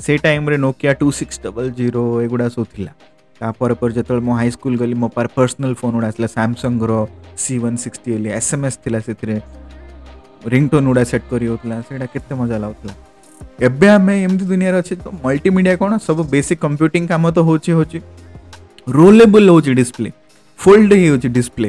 ସେ 0.07 0.17
ଟାଇମ୍ରେ 0.27 0.57
Nokia 0.67 0.93
two 1.03 1.11
six 1.19 1.43
double 1.49 1.69
zero 1.83 2.07
ଏଗୁଡ଼ା 2.27 2.47
ସବୁ 2.55 2.65
ଥିଲା 2.77 2.93
ତାପରେ 3.41 3.75
ପରେ 3.81 3.93
ଯେତେବେଳେ 3.97 4.23
ମୁଁ 4.29 4.35
ହାଇସ୍କୁଲ 4.43 4.73
ଗଲି 4.83 4.95
ମୋ 5.03 5.09
ପାଖରେ 5.17 5.29
ପର୍ସନାଲ୍ 5.39 5.75
ଫୋନ୍ 5.81 5.93
ଗୁଡ଼ା 5.97 6.09
ଆସିଲା 6.13 6.29
ସାମସଙ୍ଗର 6.39 6.93
ସି 7.43 7.55
ୱାନ୍ 7.63 7.77
ସିକ୍ସଟି 7.85 8.09
ଏଲି 8.17 8.29
ଏସ୍ 8.39 8.51
ଏମ୍ 8.55 8.65
ଏସ୍ 8.69 8.79
ଥିଲା 8.85 8.99
ସେଥିରେ 9.09 9.37
ରିଙ୍ଗଟୋନ୍ 10.53 10.87
ଗୁଡ଼ା 10.91 11.05
ସେଟ୍ 11.13 11.25
କରି 11.31 11.45
ହେଉଥିଲା 11.51 11.77
ସେଇଟା 11.89 12.07
କେତେ 12.15 12.33
ମଜା 12.41 12.57
ଲାଗୁଥିଲା 12.65 12.93
ଏବେ 13.69 13.89
ଆମେ 13.97 14.15
ଏମିତି 14.27 14.45
ଦୁନିଆରେ 14.53 14.79
ଅଛେ 14.83 14.95
ତ 15.05 15.07
ମଲ୍ଟିମିଡ଼ିଆ 15.25 15.75
କ'ଣ 15.83 15.93
ସବୁ 16.09 16.23
ବେସିକ୍ 16.35 16.61
କମ୍ପ୍ୟୁଟିଂ 16.65 17.03
କାମ 17.13 17.25
ତ 17.37 17.39
ହେଉଛି 17.49 17.69
ହେଉଛି 17.79 17.99
ରୋଲେବୁଲ୍ 18.99 19.49
ହେଉଛି 19.53 19.71
ଡିସପ୍ଲେ 19.81 20.11
ଫୋଲ୍ଡ 20.65 20.91
ହେଇଯାଉଛି 21.01 21.29
ଡିସପ୍ଲେ 21.39 21.69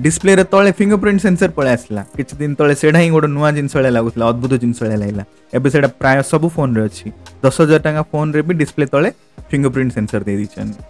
ଡିସପ୍ଲେରେ 0.00 0.44
ତଳେ 0.52 0.70
ଫିଙ୍ଗର 0.78 0.98
ପ୍ରିଣ୍ଟ 1.02 1.20
ସେନ୍ସର 1.26 1.50
ପଳେଇ 1.56 1.72
ଆସିଲା 1.76 2.02
କିଛି 2.16 2.34
ଦିନ 2.42 2.52
ତଳେ 2.60 2.74
ସେଇଟା 2.80 2.98
ହିଁ 3.02 3.10
ଗୋଟେ 3.14 3.28
ନୂଆ 3.36 3.48
ଜିନିଷ 3.56 3.72
ଭଳିଆ 3.78 3.90
ଲାଗୁଥିଲା 3.96 4.24
ଅଦ୍ଭୁତ 4.32 4.52
ଜିନିଷ 4.62 4.78
ଭଳିଆ 4.84 4.98
ଲାଗିଲା 5.02 5.24
ଏବେ 5.56 5.68
ସେଇଟା 5.72 5.90
ପ୍ରାୟ 6.02 6.18
ସବୁ 6.32 6.48
ଫୋନ୍ରେ 6.56 6.82
ଅଛି 6.88 7.08
ଦଶ 7.44 7.56
ହଜାର 7.62 7.80
ଟଙ୍କା 7.86 8.02
ଫୋନ୍ରେ 8.12 8.40
ବି 8.48 8.52
ଡିସପ୍ଲେ 8.62 8.86
ତଳେ 8.94 9.10
ଫିଙ୍ଗର 9.50 9.70
ପ୍ରିଣ୍ଟ 9.76 9.90
ସେନ୍ସର 9.98 10.20
ଦେଇ 10.28 10.36
ଦେଇଛନ୍ତି 10.40 10.80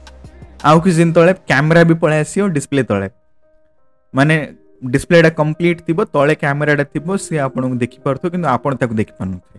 ଆଉ 0.68 0.76
କିଛି 0.84 0.96
ଦିନ 1.02 1.10
ତଳେ 1.18 1.32
କ୍ୟାମେରା 1.50 1.82
ବି 1.90 1.94
ପଳେଇ 2.02 2.20
ଆସିବ 2.24 2.44
ଡିସପ୍ଲେ 2.56 2.82
ତଳେ 2.90 3.06
ମାନେ 4.18 4.34
ଡିସପ୍ଲେଟା 4.92 5.30
କମ୍ପ୍ଲିଟ୍ 5.40 5.80
ଥିବ 5.88 5.98
ତଳେ 6.16 6.32
କ୍ୟାମେରାଟା 6.44 6.84
ଥିବ 6.94 7.06
ସିଏ 7.24 7.38
ଆପଣଙ୍କୁ 7.46 7.76
ଦେଖିପାରୁଥିବ 7.84 8.28
କିନ୍ତୁ 8.34 8.46
ଆପଣ 8.56 8.70
ତାକୁ 8.80 8.94
ଦେଖିପାରୁନଥିବେ 9.00 9.58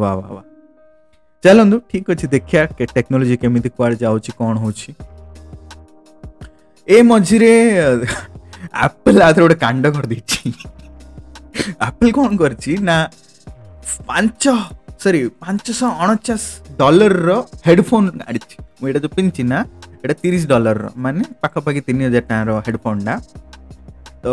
ବା 0.00 0.10
ବା 0.18 0.28
ବା 0.36 0.42
ଚାଲନ୍ତୁ 1.44 1.76
ଠିକ୍ 1.90 2.06
ଅଛି 2.14 2.26
ଦେଖିବା 2.34 2.62
ଟେକ୍ନୋଲୋଜି 2.98 3.36
କେମିତି 3.44 3.68
କୁଆଡ଼େ 3.76 3.96
ଯାଉଛି 4.04 4.30
କ'ଣ 4.38 4.52
ହେଉଛି 4.64 4.90
ଏ 6.94 6.96
ମଝିରେ 7.12 7.52
ଆପଲ୍ 8.86 9.18
ଆଉଥରେ 9.26 9.42
ଗୋଟେ 9.44 9.56
କାଣ୍ଡ 9.64 9.84
କରିଦେଇଛି 9.96 10.40
ଆପଲ୍ 11.88 12.10
କ'ଣ 12.16 12.28
କରିଛି 12.42 12.72
ନା 12.88 12.96
ପାଞ୍ଚ 14.10 14.42
ସରି 15.02 15.18
ପାଞ୍ଚଶହ 15.42 15.90
ଅଣଚାଶ 16.02 16.44
ଡଲରର 16.80 17.30
ହେଡ଼ଫୋନ୍ 17.66 18.06
ଆଣିଛି 18.28 18.54
ମୁଁ 18.78 18.86
ଏଇଟା 18.90 19.00
ଯେଉଁ 19.04 19.12
ପିନ୍ଧିଛି 19.16 19.42
ନା 19.52 19.58
ଏଇଟା 20.02 20.14
ତିରିଶ 20.22 20.42
ଡଲରର 20.52 20.86
ମାନେ 21.04 21.22
ପାଖାପାଖି 21.42 21.80
ତିନି 21.88 22.02
ହଜାର 22.06 22.24
ଟଙ୍କାର 22.30 22.50
ହେଡ଼ଫୋନ୍ଟା 22.66 23.14
ତ 24.24 24.28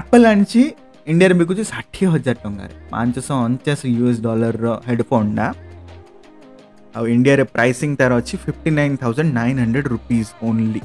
ଆପଲ୍ 0.00 0.24
ଆଣିଛି 0.32 0.62
ଇଣ୍ଡିଆରେ 1.10 1.34
ବିକୁଛି 1.40 1.62
ଷାଠିଏ 1.72 2.06
ହଜାର 2.14 2.36
ଟଙ୍କାରେ 2.44 2.74
ପାଞ୍ଚଶହ 2.92 3.36
ଅଣଚାଶ 3.46 3.80
ୟୁଏସ୍ 3.98 4.18
ଡଲରର 4.28 4.66
ହେଡ଼ଫୋନ୍ଟା 4.88 5.46
ଆଉ 6.96 7.02
ଇଣ୍ଡିଆରେ 7.14 7.44
ପ୍ରାଇସିଂ 7.54 7.90
ତାର 8.00 8.10
ଅଛି 8.20 8.34
fifty 8.44 8.68
nine 8.78 8.94
thousand 9.02 9.30
nine 9.38 9.56
hundred 9.62 9.86
rupees 9.96 10.30
only 10.48 10.82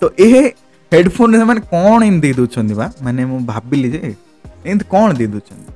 ତ 0.00 0.04
ଏ 0.26 0.28
ହେଡ଼ଫୋନ୍ରେ 0.94 1.38
ସେମାନେ 1.42 1.60
କ'ଣ 1.72 1.98
ଏମିତି 2.08 2.20
ଦେଇ 2.28 2.34
ଦେଉଛନ୍ତି 2.40 2.74
ବା 2.80 2.86
ମାନେ 3.06 3.22
ମୁଁ 3.30 3.38
ଭାବିଲି 3.52 3.88
ଯେ 3.94 4.00
ଏମିତି 4.70 4.86
କ'ଣ 4.94 5.06
ଦେଇ 5.20 5.28
ଦେଉଛନ୍ତି 5.34 5.68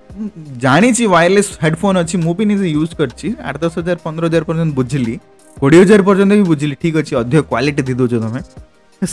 ଜାଣିଛି 0.65 1.05
ୱାୟରଲେସ୍ 1.15 1.51
ହେଡ଼ଫୋନ୍ 1.65 1.97
ଅଛି 2.03 2.17
ମୁଁ 2.25 2.33
ବି 2.39 2.45
ନିଜେ 2.51 2.67
ୟୁଜ୍ 2.81 2.93
କରିଛି 3.01 3.29
ଆଠ 3.49 3.55
ଦଶ 3.65 3.75
ହଜାର 3.81 3.99
ପନ୍ଦର 4.07 4.25
ହଜାର 4.29 4.43
ପର୍ଯ୍ୟନ୍ତ 4.51 4.73
ବୁଝିଲି 4.81 5.15
କୋଡ଼ିଏ 5.61 5.81
ହଜାର 5.85 6.01
ପର୍ଯ୍ୟନ୍ତ 6.09 6.33
ବି 6.41 6.45
ବୁଝିଲି 6.53 6.75
ଠିକ୍ 6.83 6.97
ଅଛି 7.03 7.13
ଅଧିକ 7.23 7.41
କ୍ୱାଲିଟି 7.53 7.81
ଦେଇ 7.89 7.97
ଦେଉଛ 8.01 8.11
ତୁମେ 8.25 8.41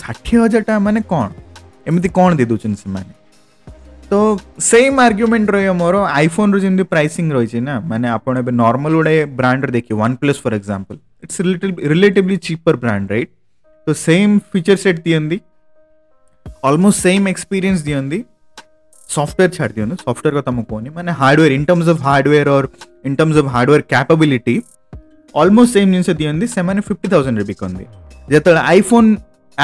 ଷାଠିଏ 0.01 0.37
ହଜାରଟା 0.45 0.73
ମାନେ 0.87 0.99
କ'ଣ 1.11 1.23
ଏମିତି 1.89 2.09
କ'ଣ 2.17 2.29
ଦେଇ 2.39 2.47
ଦେଉଛନ୍ତି 2.51 2.77
ସେମାନେ 2.83 3.11
ତ 4.11 4.13
ସେମ୍ 4.71 4.95
ଆର୍ଗ୍ୟୁମେଣ୍ଟ 5.07 5.47
ରହିବ 5.55 5.71
ମୋର 5.81 5.95
ଆଇଫୋନ୍ର 6.19 6.55
ଯେମିତି 6.65 6.85
ପ୍ରାଇସିଂ 6.93 7.25
ରହିଛି 7.37 7.59
ନା 7.69 7.75
ମାନେ 7.91 8.05
ଆପଣ 8.17 8.33
ଏବେ 8.43 8.51
ନର୍ମାଲ 8.63 8.91
ଗୋଟେ 8.99 9.13
ବ୍ରାଣ୍ଡର 9.39 9.69
ଦେଖିବେ 9.77 9.95
one 10.01 10.13
plus 10.21 10.39
for 10.43 10.55
example 10.59 10.99
it's 11.25 11.35
relatively 11.93 12.37
cheaper 12.47 12.77
brand 12.85 13.07
right 13.13 13.31
ତ 13.87 13.97
ସେମ୍ 14.07 14.33
ଫିଚର୍ 14.51 14.79
ସେଟ୍ 14.85 14.99
ଦିଅନ୍ତି 15.09 15.37
ऑलमोस्ट 16.65 16.99
सेम 17.03 17.27
एक्सपीरियंस 17.27 17.83
ॾियो 17.85 17.97
हूंदी 17.97 18.23
सॉफ्टवेयर 19.15 19.49
छा 19.55 19.63
ॾियो 19.65 19.85
हूंदो 19.85 19.95
सॉफ्टवेयर 20.03 20.35
खां 20.35 20.41
त 20.51 20.55
मूं 20.55 20.63
कोन्हे 20.71 20.91
माना 20.95 21.13
hardware 21.23 21.51
in 21.53 21.65
terms 21.65 21.87
of 21.93 22.01
hardware 22.03 22.49
और 22.49 22.69
in 23.05 23.15
terms 23.15 23.37
of 23.43 23.49
hardware 23.55 23.81
capability 23.95 24.61
almost 25.43 25.73
same 25.73 25.89
ଜିନିଷ 25.93 26.07
ଦିଅନ୍ତି 26.19 26.45
ସେମାନେ 26.55 26.81
ଫିଫ୍ଟି 26.89 27.05
ଥାଉଜେଣ୍ଡରେ 27.13 27.45
ବିକନ୍ତି 27.51 27.85
ଯେତେବେଳେ 28.33 28.61
ଆଇଫୋନ୍ 28.73 29.09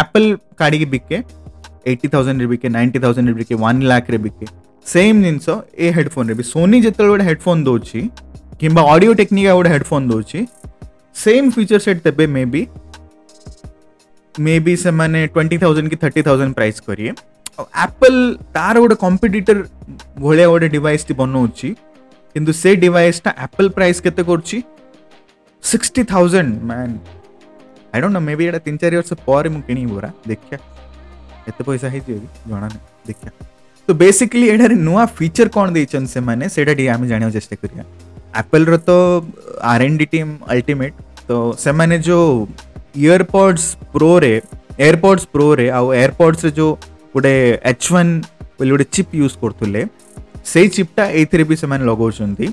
ଆପଲ୍ 0.04 0.28
କାଢ଼ିକି 0.60 0.88
ବିକେ 0.96 1.17
ଏଇଟି 1.89 2.06
ଥାଉଜେଣ୍ଡରେ 2.13 2.48
ବିକେ 2.54 2.67
ନାଇଣ୍ଟି 2.76 2.98
ଥାଉଜେଣ୍ଡରେ 3.04 3.36
ବିକେ 3.41 3.56
ୱାନ୍ 3.63 3.78
ଲାକ୍ରେ 3.91 4.17
ବିକେ 4.26 4.46
ସେମ୍ 4.94 5.15
ଜିନିଷ 5.26 5.48
ଏ 5.86 5.88
ହେଡ଼ଫୋନ୍ରେ 5.98 6.34
ବି 6.39 6.44
ସୋନି 6.54 6.78
ଯେତେବେଳେ 6.86 7.10
ଗୋଟେ 7.13 7.24
ହେଡ଼ଫୋନ୍ 7.30 7.62
ଦେଉଛି 7.67 8.02
କିମ୍ବା 8.62 8.82
ଅଡ଼ିଓ 8.91 9.12
ଟେକ୍ନିକା 9.22 9.52
ଗୋଟେ 9.58 9.70
ହେଡ଼ଫୋନ୍ 9.76 10.06
ଦେଉଛି 10.12 10.39
ସେମ୍ 11.24 11.46
ଫିଚର୍ 11.56 11.82
ସେଟ୍ 11.86 12.00
ଦେବେ 12.08 12.26
ମେ 12.36 12.44
ବି 12.54 12.62
मे 14.39 14.60
बी 14.65 14.76
से 14.78 14.91
ट्वेंटी 15.28 15.58
थाउजेंड 15.58 15.89
की 15.89 15.96
थर्टी 16.06 16.22
थाउजेंड 16.30 16.56
प्राइस 16.62 16.80
करिए 16.89 17.13
ଆପଲ୍ 17.84 18.17
ତାର 18.56 18.76
ଗୋଟେ 18.84 18.96
କମ୍ପିଟିଟର 19.06 19.58
ଭଳିଆ 20.26 20.46
ଗୋଟେ 20.52 20.67
ଡିଭାଇସ୍ଟି 20.76 21.13
ବନଉଛି 21.22 21.70
କିନ୍ତୁ 22.34 22.52
ସେ 22.62 22.70
ଡିଭାଇସ୍ଟା 22.84 23.30
ଆପଲ୍ 23.46 23.70
ପ୍ରାଇସ୍ 23.78 24.00
କେତେ 24.06 24.22
କରୁଛି 24.30 24.58
sixty 25.72 26.02
thousand 26.13 26.52
man 26.70 26.94
I 27.91 27.98
don't 28.04 28.13
know 28.17 28.22
maybe 28.39 28.44
ଏଇଟା 28.48 28.60
ତିନି 28.65 28.78
ଚାରି 28.84 28.96
ବର୍ଷ 29.00 29.12
ପରେ 29.28 29.48
ମୁଁ 29.54 29.62
କିଣିବି 29.67 29.91
ପରା 29.98 30.10
ଦେଖିଆ 30.32 30.58
ଏତେ 31.50 31.62
ପଇସା 31.67 31.88
ହେଇଯିବ 31.94 32.15
କି 32.24 32.28
ଜଣା 32.52 32.67
ନାହିଁ 32.72 32.80
ଦେଖିଆ 33.10 33.30
ତ 33.88 33.89
ବେସିକାଲି 34.04 34.46
ଏଠାରେ 34.54 34.76
ନୂଆ 34.88 35.02
ଫିଚର 35.17 35.48
କ'ଣ 35.56 35.67
ଦେଇଛନ୍ତି 35.78 36.10
ସେମାନେ 36.15 36.44
ସେଇଟା 36.56 36.74
ଟିକେ 36.80 36.91
ଆମେ 36.96 37.06
ଜାଣିବାକୁ 37.12 37.34
ଚେଷ୍ଟା 37.38 37.56
କରିବା 37.62 37.84
ଆପଲ୍ର 38.41 38.72
ତ 38.89 38.98
R 39.74 39.82
and 39.88 39.96
D 40.02 40.06
team 40.13 40.32
ultimate 40.54 40.96
ତ 41.28 41.32
ସେମାନେ 41.65 41.96
ଯେଉଁ 42.08 42.30
ଇୟରପଡ଼୍ସ 43.08 43.63
ପ୍ରୋରେ 43.93 44.32
ଏୟାରପଡ଼୍ସ 44.88 45.23
ପ୍ରୋରେ 45.36 45.65
ଆଉ 45.77 45.86
ଏୟାରପଡ଼୍ସରେ 46.01 46.49
ଯେଉଁ 46.58 46.71
ଗୋଟେ 47.15 47.34
ଏଚ୍ 47.71 47.84
ୱାନ୍ 47.93 48.12
ବୋଲି 48.58 48.69
ଗୋଟେ 48.73 48.86
ଚିପ୍ 48.95 49.10
ୟୁଜ୍ 49.21 49.36
କରୁଥିଲେ 49.41 49.82
ସେଇ 50.51 50.67
ଚିପ୍ଟା 50.75 51.04
ଏଇଥିରେ 51.21 51.43
ବି 51.49 51.56
ସେମାନେ 51.63 51.84
ଲଗାଉଛନ୍ତି 51.91 52.47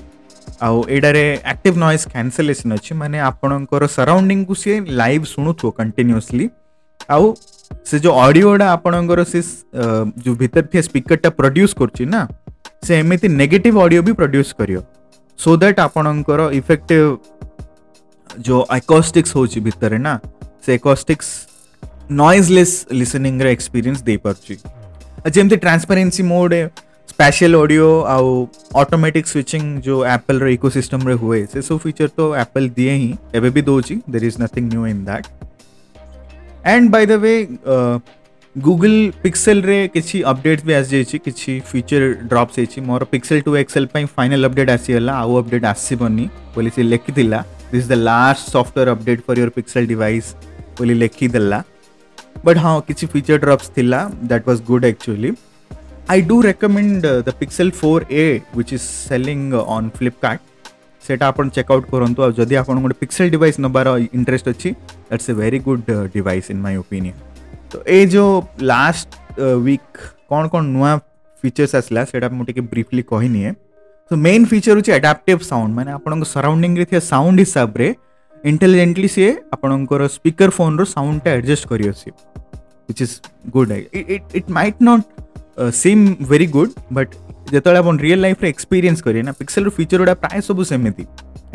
ଆଉ 0.67 0.77
ଏଇଟାରେ 0.95 1.23
ଆକ୍ଟିଭ୍ 1.53 1.77
ନଏଜ୍ 1.83 2.05
କ୍ୟାନସଲେସନ୍ 2.13 2.71
ଅଛି 2.77 2.91
ମାନେ 3.01 3.17
ଆପଣଙ୍କର 3.29 3.83
ସରାଉଣ୍ଡିଙ୍ଗକୁ 3.97 4.55
ସିଏ 4.61 4.77
ଲାଇଭ୍ 5.01 5.25
ଶୁଣୁଥିବ 5.33 5.67
କଣ୍ଟିନ୍ୟୁଅସଲି 5.79 6.45
ଆଉ 7.15 7.25
ସେ 7.89 7.95
ଯେଉଁ 8.03 8.15
ଅଡ଼ିଓଟା 8.25 8.65
ଆପଣଙ୍କର 8.75 9.19
ସେ 9.33 9.39
ଯେଉଁ 10.23 10.35
ଭିତରେ 10.43 10.65
ଥିବା 10.71 10.83
ସ୍ପିକର୍ଟା 10.89 11.29
ପ୍ରଡ୍ୟୁସ୍ 11.39 11.73
କରୁଛି 11.81 12.03
ନା 12.15 12.21
ସେ 12.85 12.91
ଏମିତି 13.03 13.27
ନେଗେଟିଭ୍ 13.41 13.77
ଅଡ଼ିଓ 13.85 14.01
ବି 14.07 14.13
ପ୍ରଡ୍ୟୁସ୍ 14.21 14.51
କରିବ 14.59 14.79
ସୋ 15.43 15.49
ଦ୍ୟାଟ୍ 15.61 15.79
ଆପଣଙ୍କର 15.87 16.41
ଇଫେକ୍ଟିଭ୍ 16.61 17.09
जो 18.47 18.59
आकोस्टिक्स 18.71 19.35
होची 19.35 19.59
भितरे 19.59 19.97
ना 19.97 20.19
से 20.65 20.73
आकोस्टिक्स 20.73 21.27
नॉइजलेस 22.11 22.85
लिसनिंग 22.91 23.41
रे 23.41 23.51
एक्सपीरियंस 23.51 24.01
दे 24.09 24.15
पार 24.25 25.29
जमी 25.31 25.55
ट्रांसपेरेन्सी 25.55 26.23
मोड 26.23 26.53
स्पेशल 27.09 27.55
ऑडियो 27.55 27.89
आउ 28.09 28.29
ऑटोमेटिक 28.81 29.27
स्विचिंग 29.27 29.79
जो 29.87 30.03
एप्पल 30.13 30.39
रे 30.41 30.53
इकोसिस्टम 30.53 31.07
रे 31.07 31.13
हुए 31.23 31.45
से 31.53 31.61
सो 31.61 31.77
फीचर 31.85 32.07
तो 32.17 32.33
एप्पल 32.43 32.69
दिए 32.77 32.91
ही 32.93 33.13
एबे 33.35 33.49
भी 33.57 33.61
दोची 33.71 33.95
there 34.09 34.25
is 34.25 34.35
nothing 34.41 34.69
new 34.69 34.85
in 34.87 35.03
that 35.05 35.27
and 36.65 36.89
by 36.91 37.05
the 37.05 37.11
way 37.27 37.35
Google 37.67 39.11
Pixel 39.23 39.61
रे 39.61 39.87
किछि 39.93 40.21
अपडेट 40.33 40.65
भी 40.65 40.73
आ 40.73 40.81
कि 40.83 41.17
किछि 41.25 41.59
फीचर 41.71 42.09
ड्रॉप्स 42.29 42.79
मोर 42.87 43.03
Pixel 43.11 43.41
two 43.41 43.55
XL 43.55 43.87
final 43.95 44.43
update 44.45 44.69
आसी 44.69 45.07
आउ 45.09 45.35
अपडेट 45.43 45.65
आसी 45.75 45.95
बनी 46.05 46.29
बोली 46.55 46.83
लिखि 46.83 47.11
दिला 47.21 47.43
this 47.71 47.87
the 47.87 47.93
last 47.93 48.51
software 48.51 48.87
update 48.89 49.19
for 49.25 49.39
your 49.39 49.49
Pixel 49.55 49.85
device 49.87 50.33
बोली 50.77 50.93
लेखिदेला 50.93 51.61
बट 52.45 52.57
हाँ 52.57 52.79
किसी 52.87 53.07
फीचर 53.13 53.37
ड्रॉप्स 53.39 53.69
थिला 53.77 54.01
that 54.29 54.47
was 54.47 54.61
good 54.67 54.85
actually 54.85 55.31
I 56.11 56.21
do 56.31 56.39
recommend 56.41 57.01
the 57.05 57.33
Pixel 57.39 57.69
four 57.81 58.05
A 58.11 58.23
which 58.55 58.73
is 58.73 58.81
selling 58.81 59.53
on 59.53 59.89
Flipkart 59.97 60.41
से 61.07 61.17
आप 61.25 61.41
चेकआउट 61.47 61.89
करूँ 61.91 62.31
जदि 62.37 62.55
आप 62.55 62.69
गोटे 62.69 62.95
पिक्सल 62.99 63.29
डिवाइस 63.29 63.59
नबार 63.59 63.87
इंटरेस्ट 63.97 64.47
अच्छी 64.47 64.71
that's 65.11 65.29
a 65.29 65.33
very 65.33 65.59
good 65.69 65.83
device 66.13 66.51
in 66.51 66.57
my 66.61 66.77
opinion 66.77 67.67
तो 67.71 67.83
ए 67.97 68.05
जो 68.15 68.23
लास्ट 68.61 69.15
वीक 69.39 69.97
कौन 70.29 70.47
कौन 70.55 70.65
नुआ 70.77 70.97
फीचर्स 71.41 71.75
आसला 71.75 72.03
से 72.05 72.61
ब्रिफली 72.61 73.01
कही 73.13 73.29
नहीं 73.29 73.43
है 73.43 73.55
ಸೊ 74.11 74.15
ಮೇನ್ 74.27 74.45
ଫିଚର୍ 74.51 74.75
ହେଉଛି 74.77 74.91
ଆଡାପ୍ଟିଭ୍ 74.99 75.41
ସାଉଣ୍ଡ 75.49 75.71
ମାନେ 75.79 75.89
ଆପଣଙ୍କ 75.97 76.23
ସରାଉଣ୍ଡିଂରେ 76.35 76.85
ଥିବା 76.91 77.01
ସାଉଣ୍ଡ 77.13 77.37
ହିସାବରେ 77.45 77.87
ଇଣ୍ଟେଲିଜେଣ୍ଟଲି 78.51 79.09
ସିଏ 79.15 79.29
ଆପଣଙ୍କର 79.55 80.01
ସ୍ପିକର 80.17 80.49
ଫୋନ୍ର 80.59 80.81
ସାଉଣ୍ଡଟା 80.95 81.29
ଆଡ଼ଜଷ୍ଟ 81.37 81.65
କରିଅଛି 81.71 82.09
which 82.87 83.01
is 83.05 83.13
good 83.55 83.69
it 84.39 84.49
might 84.57 84.79
not 84.89 85.03
seem 85.81 86.03
very 86.31 86.47
good 86.57 86.71
but 86.97 87.11
ଯେତେବେଳେ 87.55 87.79
ଆପଣ 87.83 87.95
ରିଅଲ୍ 88.05 88.21
ଲାଇଫ୍ରେ 88.25 88.47
ଏକ୍ସପିରିଏନ୍ସ 88.53 88.99
କରିବେ 89.05 89.23
ନା 89.29 89.33
ପିକ୍ସେଲ୍ର 89.41 89.69
ଫିଚର୍ 89.77 89.99
ଗୁଡ଼ା 90.01 90.15
ପ୍ରାୟ 90.23 90.39
ସବୁ 90.49 90.63
ସେମିତି 90.71 91.03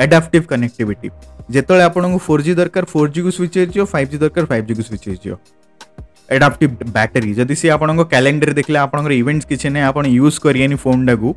ଆଡାପ୍ଟିଭ୍ 0.05 0.45
କନେକ୍ଟିଭିଟି 0.53 1.09
ଯେତେବେଳେ 1.55 1.83
ଆପଣଙ୍କୁ 1.88 2.19
ଫୋର୍ 2.29 2.43
ଜି 2.47 2.53
ଦରକାର 2.61 2.85
ଫୋର୍ 2.95 3.09
ଜିକୁ 3.17 3.31
ସ୍ୱିଚ୍ 3.37 3.55
ହେଇଯିବ 3.62 3.85
ଫାଇଭ୍ 3.95 4.09
ଜି 4.14 4.19
ଦରକାର 4.23 4.45
ଫାଇଭ୍ 4.53 4.67
ଜିକୁ 4.71 4.83
ସ୍ୱିଚ୍ 4.88 5.05
ହେଇଯିବ 5.11 5.35
ଆଡାପ୍ଟିଭ୍ 6.37 6.75
ବ୍ୟାଟେରୀ 6.97 7.31
ଯଦି 7.38 7.55
ସିଏ 7.61 7.71
ଆପଣଙ୍କ 7.77 8.03
କ୍ୟାଲେଣ୍ଡର 8.14 8.51
ଦେଖିଲେ 8.59 8.79
ଆପଣଙ୍କର 8.87 9.12
ଇଭେଣ୍ଟସ୍ 9.23 9.49
କିଛି 9.53 9.67
ନାହିଁ 9.75 9.87
ଆପଣ 9.90 10.03
ୟୁଜ୍ 10.19 10.37
କରିବେନି 10.45 10.77
ଫୋନ୍ଟାକୁ 10.85 11.31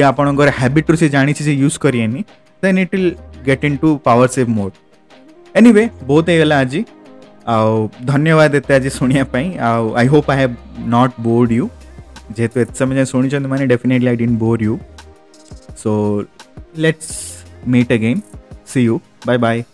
या 0.00 0.06
ଆପଣଙ୍କର 0.12 0.50
ହ୍ୟାବିଟ୍ରୁ 0.60 0.96
ସେ 1.02 1.08
ଜାଣିଛି 1.14 1.42
ସେ 1.48 1.52
ୟୁଜ୍ 1.62 1.76
କରିବେନି 1.84 2.20
then 2.64 2.78
it 2.84 2.92
will 2.96 3.10
get 3.48 3.64
into 3.82 3.88
power 4.06 4.28
save 4.36 4.48
mode 4.58 4.72
anyway 5.60 5.84
ବହୁତ 6.10 6.26
ହେଇଗଲା 6.32 6.56
ଆଜି 6.64 6.80
ଆଉ 7.52 7.72
ଧନ୍ୟବାଦ 8.10 8.60
ଏତେ 8.60 8.72
ଆଜି 8.78 8.90
ଶୁଣିବା 8.98 9.24
ପାଇଁ 9.34 9.46
ଆଉ 9.70 9.82
I 10.02 10.06
hope 10.14 10.28
I 10.34 10.38
have 10.40 10.54
not 10.96 11.14
bored 11.28 11.48
you 11.60 11.64
ଯେହେତୁ 12.38 12.56
ଏତେ 12.64 12.74
ସମୟ 12.80 12.92
ଯାଏଁ 13.00 13.08
ଶୁଣିଛନ୍ତି 13.14 13.48
ମାନେ 13.52 13.64
definitely 13.74 14.08
I 14.12 14.16
didn't 14.24 14.34
bore 14.44 14.60
you 14.68 14.74
so 15.82 15.92
let's 16.84 17.08
meet 17.74 17.90
again 17.98 18.18
see 18.72 18.80
you 18.90 18.94
bye 19.28 19.38
bye 19.46 19.73